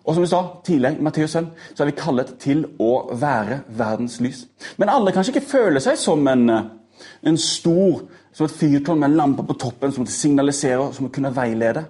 Og 0.08 0.14
som 0.14 0.24
vi 0.24 0.30
sa 0.30 0.40
tidligere, 0.64 1.02
Matteus 1.04 1.34
sønn, 1.36 1.50
så 1.74 1.84
er 1.84 1.90
vi 1.90 1.98
kallet 1.98 2.30
til 2.40 2.62
å 2.80 3.10
være 3.20 3.60
verdens 3.76 4.16
lys. 4.24 4.46
Men 4.80 4.88
alle 4.88 5.12
kanskje 5.12 5.34
ikke 5.34 5.50
føler 5.50 5.84
seg 5.84 5.98
som 6.00 6.24
en, 6.32 6.48
en 6.48 7.40
stor 7.42 8.06
som 8.32 8.46
et 8.46 8.56
fyrtårn 8.56 9.02
med 9.02 9.10
en 9.10 9.18
lampe 9.18 9.44
på 9.44 9.58
toppen 9.60 9.92
som 9.92 10.06
signaliserer, 10.08 10.94
som 10.96 11.10
kunne 11.12 11.34
veilede. 11.36 11.84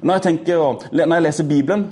Og 0.00 0.08
når, 0.08 0.18
jeg 0.18 0.24
tenker, 0.26 0.88
når 0.90 1.14
jeg 1.14 1.26
leser 1.28 1.48
Bibelen 1.48 1.84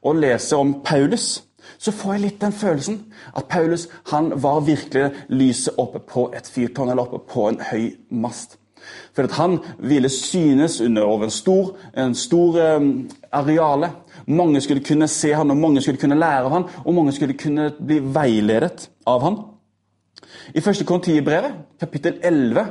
og 0.00 0.16
leser 0.22 0.62
om 0.62 0.72
Paulus, 0.84 1.42
så 1.78 1.92
får 1.92 2.12
jeg 2.12 2.22
litt 2.24 2.40
den 2.42 2.52
følelsen 2.52 3.00
at 3.36 3.48
Paulus 3.50 3.88
han 4.12 4.32
var 4.42 4.64
virkelig 4.66 5.10
lyset 5.28 5.78
oppe 5.78 5.98
på 5.98 6.28
et 6.36 6.48
fyrtårn 6.48 6.90
eller 6.90 7.06
oppe 7.06 7.22
på 7.32 7.48
en 7.48 7.60
høy 7.70 7.90
mast. 8.10 8.58
For 9.14 9.24
at 9.24 9.36
han 9.38 9.58
ville 9.78 10.08
synes 10.08 10.80
under 10.80 11.02
over 11.02 11.24
en 11.24 11.30
stor, 11.30 11.76
en 11.96 12.14
stor 12.14 12.76
um, 12.76 13.10
areale. 13.32 13.90
Mange 14.26 14.60
skulle 14.60 14.84
kunne 14.84 15.08
se 15.08 15.32
han, 15.32 15.50
og 15.50 15.56
mange 15.56 15.80
skulle 15.80 16.00
kunne 16.00 16.18
lære 16.18 16.44
av 16.44 16.52
han, 16.52 16.68
og 16.84 16.94
mange 16.94 17.12
skulle 17.12 17.36
kunne 17.38 17.70
bli 17.78 18.00
veiledet 18.14 18.88
av 19.06 19.24
han. 19.24 19.38
I 20.54 20.60
første 20.60 20.84
Kontibrevet, 20.84 21.54
kapittel 21.80 22.18
11, 22.22 22.66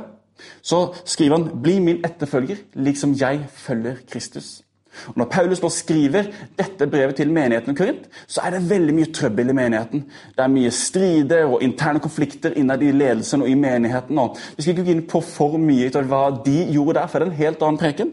så 0.62 0.94
skriver 1.04 1.36
han 1.36 1.62
'Bli 1.62 1.78
min 1.78 2.04
etterfølger, 2.04 2.56
liksom 2.74 3.14
jeg 3.20 3.46
følger 3.48 3.94
Kristus'. 4.10 4.63
Og 5.12 5.18
Når 5.20 5.30
Paulus 5.30 5.62
nå 5.62 5.68
skriver 5.72 6.30
dette 6.58 6.86
brevet 6.90 7.16
til 7.16 7.32
menigheten 7.32 7.74
i 7.74 7.78
Korint, 7.78 8.08
så 8.26 8.44
er 8.44 8.56
det 8.56 8.70
veldig 8.70 8.94
mye 8.94 9.12
trøbbel 9.14 9.50
i 9.50 9.56
menigheten. 9.56 10.04
Det 10.36 10.44
er 10.44 10.52
mye 10.52 10.70
strider 10.70 11.44
og 11.44 11.62
interne 11.62 12.02
konflikter 12.02 12.56
innad 12.56 12.82
i 12.82 12.92
ledelsen 12.92 13.42
og 13.42 13.50
i 13.50 13.54
menigheten. 13.58 14.18
Og 14.18 14.36
vi 14.56 14.62
skal 14.62 14.76
ikke 14.76 14.86
gå 14.86 14.96
inn 14.96 15.06
på 15.10 15.22
for 15.24 15.58
mye 15.60 15.90
av 15.94 16.10
hva 16.10 16.24
de 16.44 16.58
gjorde 16.74 16.98
der, 17.00 17.08
for 17.10 17.18
det 17.18 17.28
er 17.28 17.32
en 17.32 17.42
helt 17.42 17.62
annen 17.62 17.80
preken. 17.80 18.12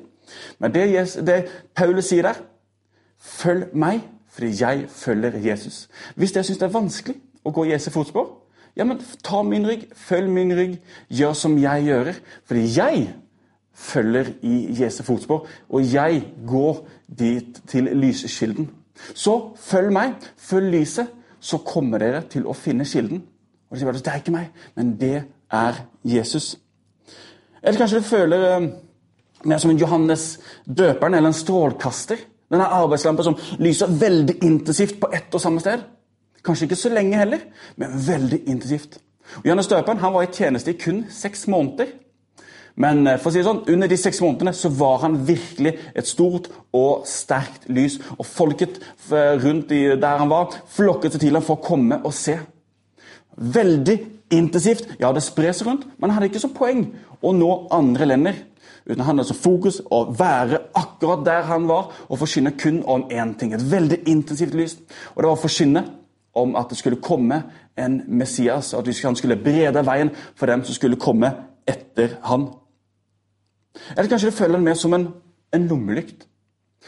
Men 0.59 0.73
det, 0.73 0.87
det 1.27 1.41
Paulus 1.75 2.11
sier 2.11 2.29
der 2.29 2.47
Følg 3.21 3.75
meg, 3.77 3.99
fordi 4.33 4.47
jeg 4.63 4.85
følger 4.89 5.35
Jesus. 5.37 5.89
Hvis 6.15 6.31
dere 6.33 6.43
syns 6.43 6.57
det 6.57 6.65
er 6.65 6.73
vanskelig 6.73 7.19
å 7.45 7.51
gå 7.53 7.67
i 7.67 7.73
Jesu 7.75 7.91
fotspor, 7.93 8.31
ja, 8.73 8.85
men 8.87 9.01
ta 9.23 9.41
min 9.43 9.67
rygg, 9.67 9.83
følg 9.93 10.31
min 10.31 10.53
rygg, 10.55 10.77
gjør 11.11 11.35
som 11.37 11.57
jeg 11.59 11.85
gjør. 11.85 12.13
Fordi 12.47 12.63
jeg 12.77 13.09
følger 13.81 14.33
i 14.45 14.55
Jesu 14.81 15.01
fotspor, 15.03 15.47
og 15.69 15.93
jeg 15.93 16.21
går 16.47 16.87
dit 17.19 17.61
til 17.67 17.89
lyskilden. 17.97 18.69
Så 19.13 19.55
følg 19.57 19.91
meg, 19.93 20.13
følg 20.37 20.71
lyset, 20.71 21.09
så 21.41 21.57
kommer 21.65 22.01
dere 22.01 22.21
til 22.29 22.45
å 22.45 22.53
finne 22.53 22.85
kilden. 22.85 23.23
Og 23.69 23.75
de 23.75 23.81
sier 23.81 23.89
bare, 23.89 24.03
det 24.03 24.11
er 24.11 24.21
ikke 24.21 24.35
meg, 24.35 24.65
men 24.77 24.93
det 24.99 25.15
er 25.51 25.79
Jesus. 26.05 26.53
Eller 27.63 27.79
kanskje 27.79 28.01
du 28.01 28.05
føler 28.05 28.45
eh, 28.49 28.67
mer 29.49 29.61
som 29.61 29.71
en 29.71 29.79
Johannes 29.79 30.25
døperen 30.65 31.17
eller 31.17 31.31
en 31.31 31.37
strålkaster. 31.37 32.21
Denne 32.51 32.67
arbeidslampa 32.67 33.23
som 33.23 33.37
lyser 33.63 33.93
veldig 34.01 34.41
intensivt 34.43 34.99
på 35.01 35.09
ett 35.13 35.33
og 35.33 35.41
samme 35.41 35.63
sted. 35.63 35.85
Kanskje 36.45 36.67
ikke 36.67 36.79
så 36.81 36.91
lenge 36.91 37.17
heller, 37.17 37.45
men 37.77 37.95
veldig 38.07 38.43
intensivt. 38.45 38.99
Og 39.39 39.45
Johannes 39.45 39.69
døperen 39.71 40.01
han 40.01 40.13
var 40.13 40.25
i 40.25 40.33
tjeneste 40.33 40.73
i 40.73 40.77
kun 40.77 41.05
seks 41.09 41.47
måneder. 41.47 41.93
Men 42.75 43.03
eh, 43.07 43.17
for 43.19 43.29
å 43.29 43.33
si 43.33 43.41
det 43.41 43.47
sånn, 43.47 43.63
under 43.73 43.91
de 43.91 43.97
seks 43.99 44.21
månedene 44.23 44.53
så 44.55 44.71
var 44.75 45.01
han 45.03 45.19
virkelig 45.27 45.75
et 45.97 46.07
stort 46.07 46.49
og 46.77 47.07
sterkt 47.09 47.67
lys. 47.71 47.99
Og 48.17 48.25
folket 48.27 48.79
eh, 49.11 49.35
rundt 49.41 49.71
der 49.71 50.23
han 50.23 50.31
var, 50.31 50.55
flokket 50.75 51.15
seg 51.15 51.25
til 51.25 51.37
ham 51.37 51.45
for 51.45 51.59
å 51.59 51.65
komme 51.65 52.01
og 52.05 52.15
se. 52.15 52.37
Veldig 53.35 53.97
intensivt. 54.31 54.87
Ja, 55.01 55.11
det 55.15 55.23
sprer 55.25 55.55
seg 55.55 55.67
rundt, 55.67 55.85
men 55.97 56.09
han 56.09 56.19
hadde 56.19 56.31
ikke 56.31 56.43
som 56.43 56.55
poeng 56.55 56.87
å 57.21 57.33
nå 57.35 57.51
andre 57.75 58.07
lender. 58.07 58.39
Uten 58.85 59.03
han 59.03 59.19
hadde 59.19 59.29
som 59.29 59.37
fokus 59.37 59.79
å 59.93 60.03
være 60.17 60.63
akkurat 60.77 61.25
der 61.25 61.45
han 61.49 61.67
var, 61.69 61.91
og 62.09 62.21
forkynne 62.21 62.55
kun 62.57 62.81
om 62.89 63.07
én 63.13 63.35
ting. 63.37 63.53
Et 63.53 63.71
veldig 63.71 64.03
intensivt 64.09 64.55
lys. 64.57 64.77
Og 65.13 65.21
det 65.21 65.29
var 65.29 65.37
å 65.37 65.43
forkynne 65.43 65.85
om 66.39 66.55
at 66.55 66.71
det 66.71 66.79
skulle 66.79 67.01
komme 67.03 67.41
en 67.77 68.01
Messias, 68.07 68.73
at 68.73 68.87
han 69.03 69.15
skulle 69.19 69.39
brede 69.39 69.83
veien 69.85 70.11
for 70.35 70.47
dem 70.47 70.63
som 70.63 70.75
skulle 70.75 70.99
komme 70.99 71.33
etter 71.67 72.17
han. 72.23 72.49
Eller 73.97 74.09
kanskje 74.11 74.31
føler 74.35 74.57
den 74.57 74.67
mer 74.67 74.79
som 74.79 74.93
en, 74.93 75.07
en 75.53 75.67
lommelykt. 75.67 76.27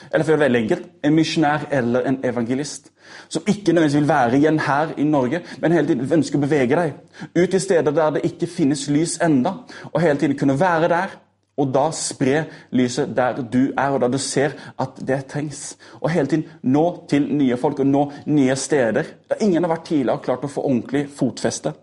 Eller 0.09 0.25
for 0.25 0.33
å 0.33 0.33
gjøre 0.33 0.41
det 0.41 0.47
veldig 0.47 0.61
enkelt 0.63 0.85
en 1.05 1.13
misjonær 1.15 1.65
eller 1.71 2.07
en 2.09 2.17
evangelist. 2.25 2.89
Som 3.29 3.45
ikke 3.45 3.75
nødvendigvis 3.75 3.99
vil 3.99 4.09
være 4.09 4.39
igjen 4.39 4.59
her 4.65 4.93
i 4.97 5.05
Norge, 5.05 5.43
men 5.61 5.75
hele 5.75 5.91
tiden 5.91 6.15
ønsker 6.17 6.39
å 6.39 6.45
bevege 6.45 6.79
deg 6.79 7.35
ut 7.37 7.53
i 7.53 7.61
steder 7.61 7.93
der 7.93 8.15
det 8.15 8.23
ikke 8.27 8.49
finnes 8.49 8.87
lys 8.89 9.19
enda, 9.23 9.59
og 9.91 10.01
hele 10.01 10.17
tiden 10.19 10.37
kunne 10.39 10.57
være 10.59 10.89
der. 10.91 11.19
Og 11.53 11.69
da 11.69 11.83
spre 11.93 12.47
lyset 12.73 13.11
der 13.13 13.43
du 13.45 13.67
er, 13.77 13.91
og 13.93 13.99
da 14.01 14.07
du 14.09 14.17
ser 14.17 14.55
at 14.81 14.97
det 15.05 15.19
trengs. 15.29 15.75
Og 16.01 16.09
hele 16.09 16.31
tiden 16.31 16.47
nå 16.65 16.85
til 17.09 17.27
nye 17.29 17.59
folk 17.61 17.83
og 17.83 17.91
nå 17.91 18.01
nye 18.25 18.55
steder 18.57 19.11
der 19.29 19.43
ingen 19.45 19.61
har 19.61 19.75
vært 19.75 19.85
tidligere 19.91 20.17
og 20.17 20.25
klart 20.25 20.47
å 20.47 20.49
få 20.49 20.63
ordentlig 20.65 21.03
fotfeste. 21.13 21.75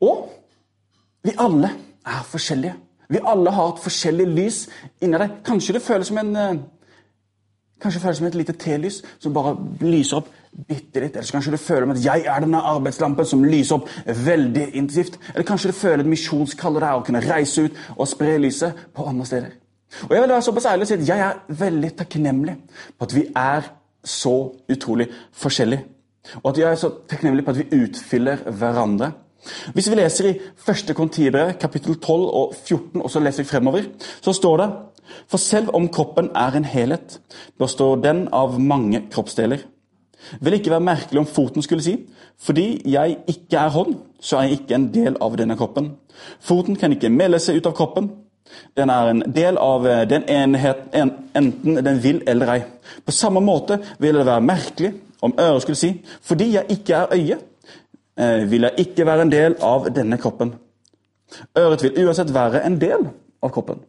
Og 0.00 0.24
vi 1.22 1.36
alle 1.36 1.68
er 2.08 2.24
forskjellige. 2.30 2.78
Vi 3.08 3.20
alle 3.32 3.50
har 3.50 3.72
et 3.72 3.82
forskjellig 3.82 4.28
lys 4.28 4.60
inni 5.02 5.18
deg. 5.18 5.40
Kanskje 5.46 5.76
det 5.76 5.84
føles 5.84 6.12
som 6.12 6.22
en 6.22 6.36
eh, 6.36 6.62
Kanskje 7.82 7.98
det 7.98 8.04
føles 8.04 8.18
som 8.20 8.26
et 8.28 8.36
lite 8.38 8.54
telys 8.62 9.00
som 9.18 9.32
bare 9.34 9.56
lyser 9.82 10.20
opp 10.20 10.28
bitte 10.68 11.00
litt. 11.02 11.16
Eller 11.16 11.34
kanskje 11.34 11.54
du 11.54 11.58
føler 11.58 11.90
at 11.90 12.04
jeg 12.04 12.26
er 12.30 12.44
denne 12.44 12.60
arbeidslampen 12.72 13.26
som 13.26 13.42
lyser 13.42 13.80
opp 13.80 13.88
veldig 14.06 14.68
intensivt. 14.68 15.18
Eller 15.32 15.46
kanskje 15.48 15.72
du 15.72 15.78
føler 15.80 16.04
et 16.04 16.12
misjonskall 16.12 16.78
deg 16.78 17.00
å 17.00 17.02
kunne 17.06 17.24
reise 17.24 17.66
ut 17.66 17.80
og 17.96 18.06
spre 18.06 18.36
lyset 18.38 18.84
på 18.94 19.06
andre 19.10 19.26
steder. 19.26 19.56
Og 20.06 20.14
Jeg 20.14 20.22
vil 20.22 20.30
være 20.30 20.42
såpass 20.46 20.68
ærlig 20.70 20.86
og 20.86 20.92
si 20.92 20.98
at 21.00 21.08
jeg 21.08 21.24
er 21.26 21.58
veldig 21.64 21.90
takknemlig 21.98 22.54
på 22.98 23.08
at 23.08 23.16
vi 23.16 23.24
er 23.36 23.66
så 24.04 24.36
utrolig 24.70 25.08
forskjellige. 25.42 25.84
Og 26.42 26.52
at 26.52 26.58
jeg 26.58 26.70
er 26.70 26.80
så 26.80 26.92
takknemlig 27.10 27.44
på 27.44 27.50
at 27.50 27.58
vi 27.58 27.82
utfyller 27.82 28.46
hverandre. 28.46 29.12
Hvis 29.74 29.90
vi 29.90 29.98
leser 29.98 30.28
i 30.30 30.38
1. 30.68 30.94
Kontibrev, 30.96 31.52
kapittel 31.60 31.96
12 31.96 32.22
og 32.22 32.54
14, 32.64 33.02
og 33.02 33.10
så 33.10 33.20
leser 33.20 33.42
vi 33.42 33.48
fremover, 33.48 33.88
så 34.22 34.32
står 34.32 34.56
det 34.62 34.70
For 35.28 35.36
selv 35.38 35.74
om 35.74 35.88
kroppen 35.88 36.30
er 36.34 36.56
en 36.56 36.64
helhet, 36.64 37.20
består 37.58 37.96
den 37.96 38.28
av 38.32 38.60
mange 38.60 39.02
kroppsdeler. 39.10 39.64
Vil 40.40 40.54
ikke 40.54 40.70
være 40.70 40.86
merkelig 40.86 41.20
om 41.20 41.26
foten 41.26 41.62
skulle 41.62 41.82
si, 41.82 41.96
fordi 42.38 42.82
jeg 42.86 43.16
ikke 43.28 43.58
er 43.58 43.74
hånd, 43.74 43.96
så 44.20 44.38
er 44.38 44.42
jeg 44.42 44.60
ikke 44.60 44.74
en 44.78 44.90
del 44.94 45.16
av 45.20 45.36
denne 45.38 45.56
kroppen. 45.58 45.92
Foten 46.40 46.78
kan 46.78 46.94
ikke 46.94 47.10
melde 47.10 47.40
seg 47.42 47.58
ut 47.58 47.66
av 47.66 47.74
kroppen. 47.76 48.10
Den 48.76 48.90
er 48.90 49.10
en 49.10 49.22
del 49.34 49.58
av 49.58 49.84
den 49.84 50.10
den 50.10 50.28
enheten, 50.28 51.12
enten 51.34 51.84
den 51.84 52.02
vil 52.02 52.22
eller 52.26 52.54
ei. 52.54 52.62
På 53.04 53.12
samme 53.12 53.40
måte 53.40 53.80
vil 53.98 54.14
det 54.14 54.26
være 54.26 54.40
merkelig 54.40 54.92
om 55.22 55.34
øret 55.38 55.62
skulle 55.62 55.76
si, 55.76 55.92
fordi 56.22 56.52
jeg 56.54 56.64
ikke 56.68 56.94
er 56.94 57.06
øye, 57.14 57.36
eh, 57.36 57.51
vil 58.50 58.68
jeg 58.68 58.86
ikke 58.86 59.06
være 59.06 59.26
en 59.26 59.32
del 59.32 59.56
av 59.64 59.88
denne 59.94 60.18
kroppen. 60.20 60.54
Øret 61.58 61.82
vil 61.82 62.04
uansett 62.04 62.34
være 62.34 62.64
en 62.66 62.78
del 62.80 63.08
av 63.42 63.52
kroppen. 63.54 63.80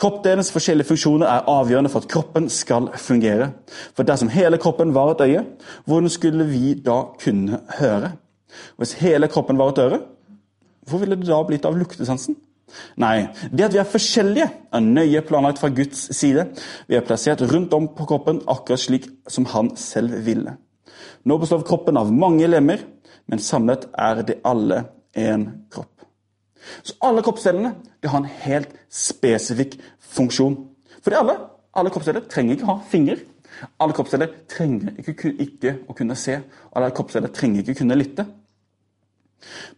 Kroppdelens 0.00 0.48
forskjellige 0.54 0.88
funksjoner 0.88 1.28
er 1.28 1.48
avgjørende 1.50 1.90
for 1.92 2.00
at 2.00 2.08
kroppen 2.08 2.46
skal 2.48 2.88
fungere. 2.96 3.50
For 3.92 4.06
dersom 4.08 4.30
hele 4.32 4.56
kroppen 4.58 4.94
var 4.96 5.12
et 5.12 5.24
øye, 5.26 5.42
hvordan 5.84 6.08
skulle 6.08 6.46
vi 6.48 6.74
da 6.74 7.02
kunne 7.20 7.60
høre? 7.78 8.14
Hvis 8.80 8.94
hele 9.02 9.28
kroppen 9.28 9.58
var 9.58 9.74
et 9.74 9.82
øre, 9.82 9.98
hvor 10.88 11.02
ville 11.02 11.16
det 11.16 11.28
da 11.28 11.42
blitt 11.44 11.68
av 11.68 11.76
luktesansen? 11.76 12.38
Nei, 13.02 13.26
det 13.52 13.66
at 13.66 13.74
vi 13.74 13.80
er 13.82 13.92
forskjellige, 13.92 14.48
er 14.72 14.80
nøye 14.84 15.20
planlagt 15.26 15.60
fra 15.60 15.68
Guds 15.74 16.06
side. 16.16 16.46
Vi 16.88 16.96
er 16.96 17.04
plassert 17.04 17.42
rundt 17.52 17.74
om 17.76 17.90
på 17.92 18.06
kroppen 18.08 18.40
akkurat 18.48 18.80
slik 18.80 19.08
som 19.28 19.48
han 19.52 19.74
selv 19.76 20.14
ville. 20.24 20.54
Nå 21.28 21.36
består 21.42 21.66
kroppen 21.66 21.98
av 22.00 22.12
mange 22.14 22.48
lemmer, 22.48 22.80
men 23.30 23.42
samlet 23.42 23.86
er 23.94 24.22
de 24.26 24.36
alle 24.44 24.84
én 25.16 25.46
kropp. 25.70 26.04
Så 26.82 26.96
alle 27.06 27.22
kroppsdelene 27.24 27.74
har 28.04 28.18
en 28.18 28.30
helt 28.44 28.74
spesifikk 28.92 29.78
funksjon. 30.12 30.56
Fordi 31.00 31.16
alle, 31.16 31.36
alle 31.74 31.92
kroppsdeler 31.94 32.26
trenger 32.30 32.58
ikke 32.58 32.68
ha 32.68 32.78
fingre. 32.90 33.16
Alle 33.80 33.96
kroppsdeler 33.96 34.34
trenger 34.50 34.98
ikke, 35.00 35.32
ikke 35.46 35.74
å 35.88 35.96
kunne 35.96 36.16
se. 36.18 36.36
Alle 36.74 36.92
kroppsdeler 36.96 37.32
trenger 37.34 37.62
ikke 37.62 37.78
å 37.78 37.80
kunne 37.84 37.98
lytte. 37.98 38.26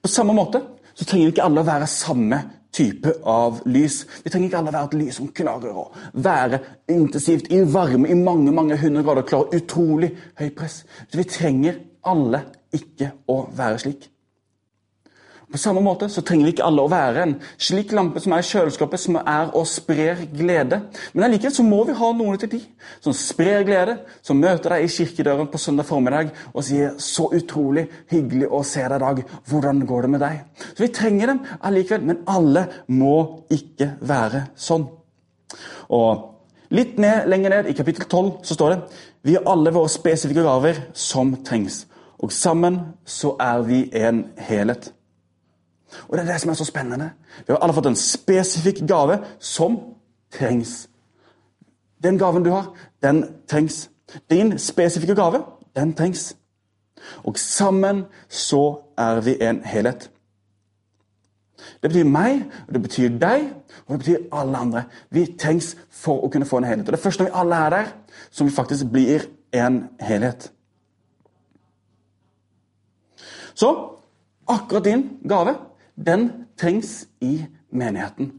På 0.02 0.10
samme 0.10 0.34
måte 0.34 0.62
så 0.92 1.06
trenger 1.06 1.32
ikke 1.32 1.46
alle 1.46 1.62
å 1.62 1.68
være 1.68 1.88
samme 1.90 2.40
type 2.72 3.12
av 3.28 3.60
lys. 3.68 4.02
Vi 4.24 4.32
trenger 4.32 4.48
ikke 4.48 4.62
alle 4.62 4.72
å 4.72 4.76
være 4.78 4.90
et 4.90 4.98
lys 5.02 5.18
som 5.20 5.30
klarer 5.36 5.76
å 5.76 5.86
være 6.24 6.60
intensivt 6.92 7.50
i 7.52 7.60
varme 7.68 8.08
i 8.08 8.16
mange 8.16 8.54
mange 8.54 8.78
hundre 8.80 9.04
grader, 9.04 9.28
klare 9.28 9.60
utrolig 9.60 10.10
høy 10.40 10.48
press. 10.56 10.82
Så 11.08 11.20
vi 11.20 11.28
trenger 11.28 11.80
alle 12.08 12.42
ikke 12.72 13.12
å 13.30 13.44
være 13.56 13.78
slik. 13.82 14.08
På 15.52 15.58
samme 15.60 15.82
måte 15.84 16.06
så 16.08 16.22
trenger 16.24 16.46
vi 16.46 16.52
ikke 16.54 16.64
alle 16.64 16.80
å 16.80 16.88
være 16.88 17.24
en 17.26 17.32
slik 17.60 17.90
lampe 17.92 18.22
som 18.24 18.32
er 18.32 18.40
i 18.40 18.46
kjøleskapet, 18.48 19.02
som 19.02 19.18
er 19.20 19.50
og 19.52 19.66
sprer 19.68 20.22
glede. 20.32 20.78
Men 21.12 21.26
allikevel 21.26 21.52
så 21.52 21.66
må 21.66 21.82
vi 21.84 21.96
ha 21.98 22.08
noen 22.16 22.40
til 22.40 22.54
de 22.54 22.60
som 23.04 23.12
sprer 23.16 23.66
glede, 23.68 23.98
som 24.24 24.40
møter 24.40 24.72
deg 24.72 24.86
i 24.86 24.94
kirkedøren 24.94 25.50
på 25.52 25.60
søndag 25.60 25.84
formiddag 25.90 26.32
og 26.54 26.64
sier 26.64 26.96
'Så 26.96 27.28
utrolig 27.36 27.88
hyggelig 28.08 28.48
å 28.48 28.64
se 28.64 28.80
deg 28.80 28.96
i 28.96 29.04
dag. 29.04 29.24
Hvordan 29.48 29.86
går 29.86 30.02
det 30.02 30.10
med 30.10 30.20
deg?' 30.20 30.40
Så 30.74 30.82
Vi 30.82 30.88
trenger 30.88 31.26
dem 31.26 31.40
allikevel, 31.60 32.02
men 32.06 32.24
alle 32.26 32.68
må 32.88 33.44
ikke 33.50 33.96
være 34.00 34.46
sånn. 34.56 34.88
Og 35.90 36.28
Litt 36.72 36.96
ned, 36.98 37.26
lenger 37.28 37.50
ned 37.50 37.66
i 37.66 37.74
kapittel 37.76 38.06
12 38.08 38.38
så 38.42 38.54
står 38.54 38.70
det 38.70 38.80
vi 39.22 39.34
har 39.34 39.44
alle 39.46 39.70
våre 39.74 39.88
spesifikke 39.92 40.42
gaver 40.42 40.74
som 40.94 41.36
trengs. 41.44 41.86
Og 42.22 42.32
sammen 42.32 42.80
så 43.04 43.36
er 43.40 43.62
vi 43.62 43.90
en 43.94 44.24
helhet. 44.38 44.94
Og 46.08 46.18
Det 46.18 46.20
er 46.20 46.32
det 46.32 46.40
som 46.40 46.50
er 46.50 46.54
så 46.54 46.64
spennende. 46.64 47.10
Vi 47.38 47.52
har 47.52 47.56
alle 47.56 47.74
fått 47.74 47.86
en 47.86 47.96
spesifikk 47.96 48.86
gave 48.88 49.18
som 49.38 49.78
trengs. 50.32 50.88
Den 52.02 52.18
gaven 52.18 52.42
du 52.42 52.50
har, 52.50 52.72
den 53.02 53.24
trengs. 53.48 53.90
Din 54.30 54.58
spesifikke 54.58 55.14
gave, 55.14 55.42
den 55.76 55.94
trengs. 55.94 56.36
Og 57.24 57.38
sammen 57.38 58.04
så 58.28 58.80
er 58.98 59.20
vi 59.20 59.36
en 59.42 59.64
helhet. 59.64 60.10
Det 61.82 61.90
betyr 61.90 62.04
meg, 62.04 62.44
og 62.68 62.74
det 62.74 62.82
betyr 62.82 63.18
deg, 63.18 63.44
og 63.86 63.92
det 63.92 63.98
betyr 63.98 64.24
alle 64.32 64.58
andre. 64.58 64.84
Vi 65.10 65.26
trengs 65.38 65.76
for 65.90 66.24
å 66.24 66.30
kunne 66.30 66.46
få 66.46 66.58
en 66.58 66.64
helhet. 66.64 66.88
Og 66.88 66.92
Det 66.92 66.98
er 66.98 67.02
først 67.02 67.20
når 67.20 67.26
vi 67.26 67.38
alle 67.42 67.56
er 67.56 67.70
der, 67.70 67.92
som 68.30 68.46
vi 68.46 68.52
faktisk 68.52 68.90
blir 68.92 69.26
en 69.52 69.88
helhet. 70.00 70.52
Så 73.54 73.72
akkurat 74.48 74.84
din 74.84 75.08
gave 75.28 75.56
den 75.96 76.30
trengs 76.58 77.06
i 77.20 77.44
menigheten. 77.70 78.32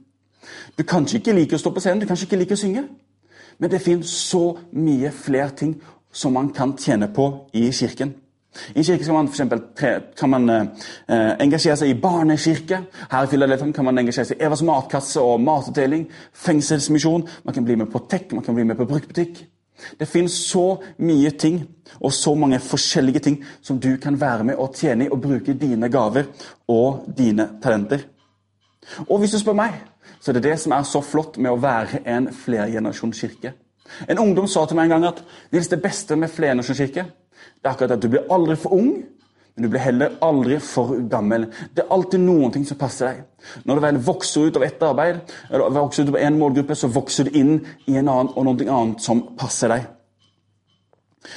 Du 0.78 0.84
kanskje 0.84 1.20
ikke 1.22 1.36
liker 1.36 1.58
å 1.58 1.62
stå 1.62 1.72
på 1.74 1.84
scenen, 1.84 2.02
du 2.02 2.10
kanskje 2.10 2.28
ikke 2.28 2.42
liker 2.42 2.58
å 2.58 2.64
synge. 2.64 2.84
Men 3.60 3.72
det 3.72 3.84
finnes 3.84 4.10
så 4.10 4.58
mye 4.72 5.12
flere 5.14 5.54
ting 5.56 5.78
som 6.14 6.34
man 6.34 6.50
kan 6.54 6.76
tjene 6.78 7.08
på 7.14 7.30
i 7.54 7.70
kirken. 7.72 8.14
I 8.76 8.84
kirke 8.84 9.06
kan 9.06 9.16
man, 9.16 9.28
for 9.28 9.34
eksempel, 9.34 9.62
kan 10.18 10.30
man 10.30 10.50
eh, 10.50 10.66
engasjere 11.42 11.78
seg 11.80 11.90
i 11.90 11.98
barnekirke. 12.02 12.84
Her 13.10 13.26
i 13.26 13.32
Philadelphia 13.32 13.74
kan 13.74 13.88
man 13.88 13.98
engasjere 13.98 14.30
seg 14.30 14.42
i 14.42 14.46
Evas 14.46 14.62
matkasse 14.66 15.22
og 15.22 15.42
matutdeling. 15.42 16.06
Fengselsmisjon. 16.34 17.26
Man 17.46 17.56
kan 17.56 17.66
bli 17.66 17.80
med 17.82 17.90
på 17.94 18.04
tech, 18.10 18.28
man 18.34 18.46
kan 18.46 18.56
bli 18.56 18.68
med 18.70 18.78
på 18.78 18.86
bruktbutikk. 18.90 19.42
Det 20.00 20.08
finnes 20.10 20.36
så 20.50 20.78
mye 20.98 21.32
ting 21.40 21.62
og 22.00 22.14
så 22.14 22.34
mange 22.36 22.60
forskjellige 22.60 23.20
ting 23.20 23.40
som 23.62 23.80
du 23.80 23.96
kan 24.02 24.20
være 24.20 24.44
med 24.44 24.60
og 24.60 24.76
tjene 24.76 25.08
i 25.08 25.12
og 25.12 25.22
bruke 25.22 25.54
dine 25.54 25.90
gaver 25.92 26.30
og 26.68 27.06
dine 27.18 27.50
talenter. 27.64 28.06
Og 29.08 29.20
hvis 29.20 29.32
du 29.32 29.40
spør 29.40 29.58
meg, 29.58 29.76
så 30.20 30.32
er 30.32 30.40
det 30.40 30.46
det 30.48 30.60
som 30.60 30.76
er 30.76 30.88
så 30.88 31.02
flott 31.04 31.38
med 31.38 31.52
å 31.52 31.60
være 31.62 32.04
en 32.08 32.30
flergenerasjonskirke. 32.34 33.54
En 34.10 34.20
ungdom 34.20 34.48
sa 34.48 34.66
til 34.66 34.80
meg 34.80 34.90
en 34.90 34.96
gang 34.98 35.10
at 35.12 35.24
det 35.52 35.82
beste 35.82 36.16
med 36.16 36.32
flergenerasjonskirke 36.32 37.04
er 37.04 37.70
akkurat 37.70 37.96
at 37.96 38.04
du 38.04 38.10
blir 38.12 38.32
aldri 38.32 38.56
for 38.60 38.76
ung, 38.76 39.04
men 39.54 39.64
du 39.64 39.70
blir 39.70 39.84
heller 39.84 40.16
aldri 40.26 40.58
for 40.64 40.96
gammel. 41.10 41.46
Det 41.76 41.84
er 41.84 41.92
alltid 41.94 42.24
noen 42.24 42.54
ting 42.54 42.64
som 42.66 42.78
passer 42.80 43.12
deg. 43.12 43.20
Når 43.68 43.76
du 43.76 43.84
vel 43.86 44.00
vokser 44.08 44.48
ut 44.48 44.56
av 44.58 44.66
ett 44.66 44.82
arbeid, 44.82 45.20
eller 45.52 45.76
vokser 45.76 46.08
ut 46.08 46.14
av 46.16 46.22
en 46.24 46.40
målgruppe, 46.40 46.78
så 46.78 46.90
vokser 46.90 47.30
du 47.30 47.38
inn 47.38 47.60
i 47.86 48.00
en 48.00 48.10
annen 48.10 48.32
og 48.34 48.48
noe 48.48 48.66
annet 48.80 49.06
som 49.06 49.22
passer 49.38 49.70
deg. 49.70 49.86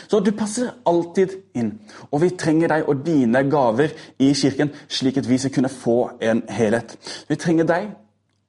Så 0.08 0.20
du 0.24 0.32
passer 0.34 0.72
alltid 0.88 1.36
inn. 1.54 1.74
Og 2.10 2.24
vi 2.24 2.32
trenger 2.40 2.72
deg 2.72 2.88
og 2.88 3.04
dine 3.06 3.44
gaver 3.50 3.92
i 4.18 4.32
kirken, 4.34 4.72
slik 4.88 5.20
at 5.20 5.28
vi 5.28 5.38
skal 5.38 5.52
kunne 5.54 5.70
få 5.70 5.98
en 6.24 6.42
helhet. 6.48 6.96
Vi 7.28 7.38
trenger 7.38 7.68
deg 7.68 7.92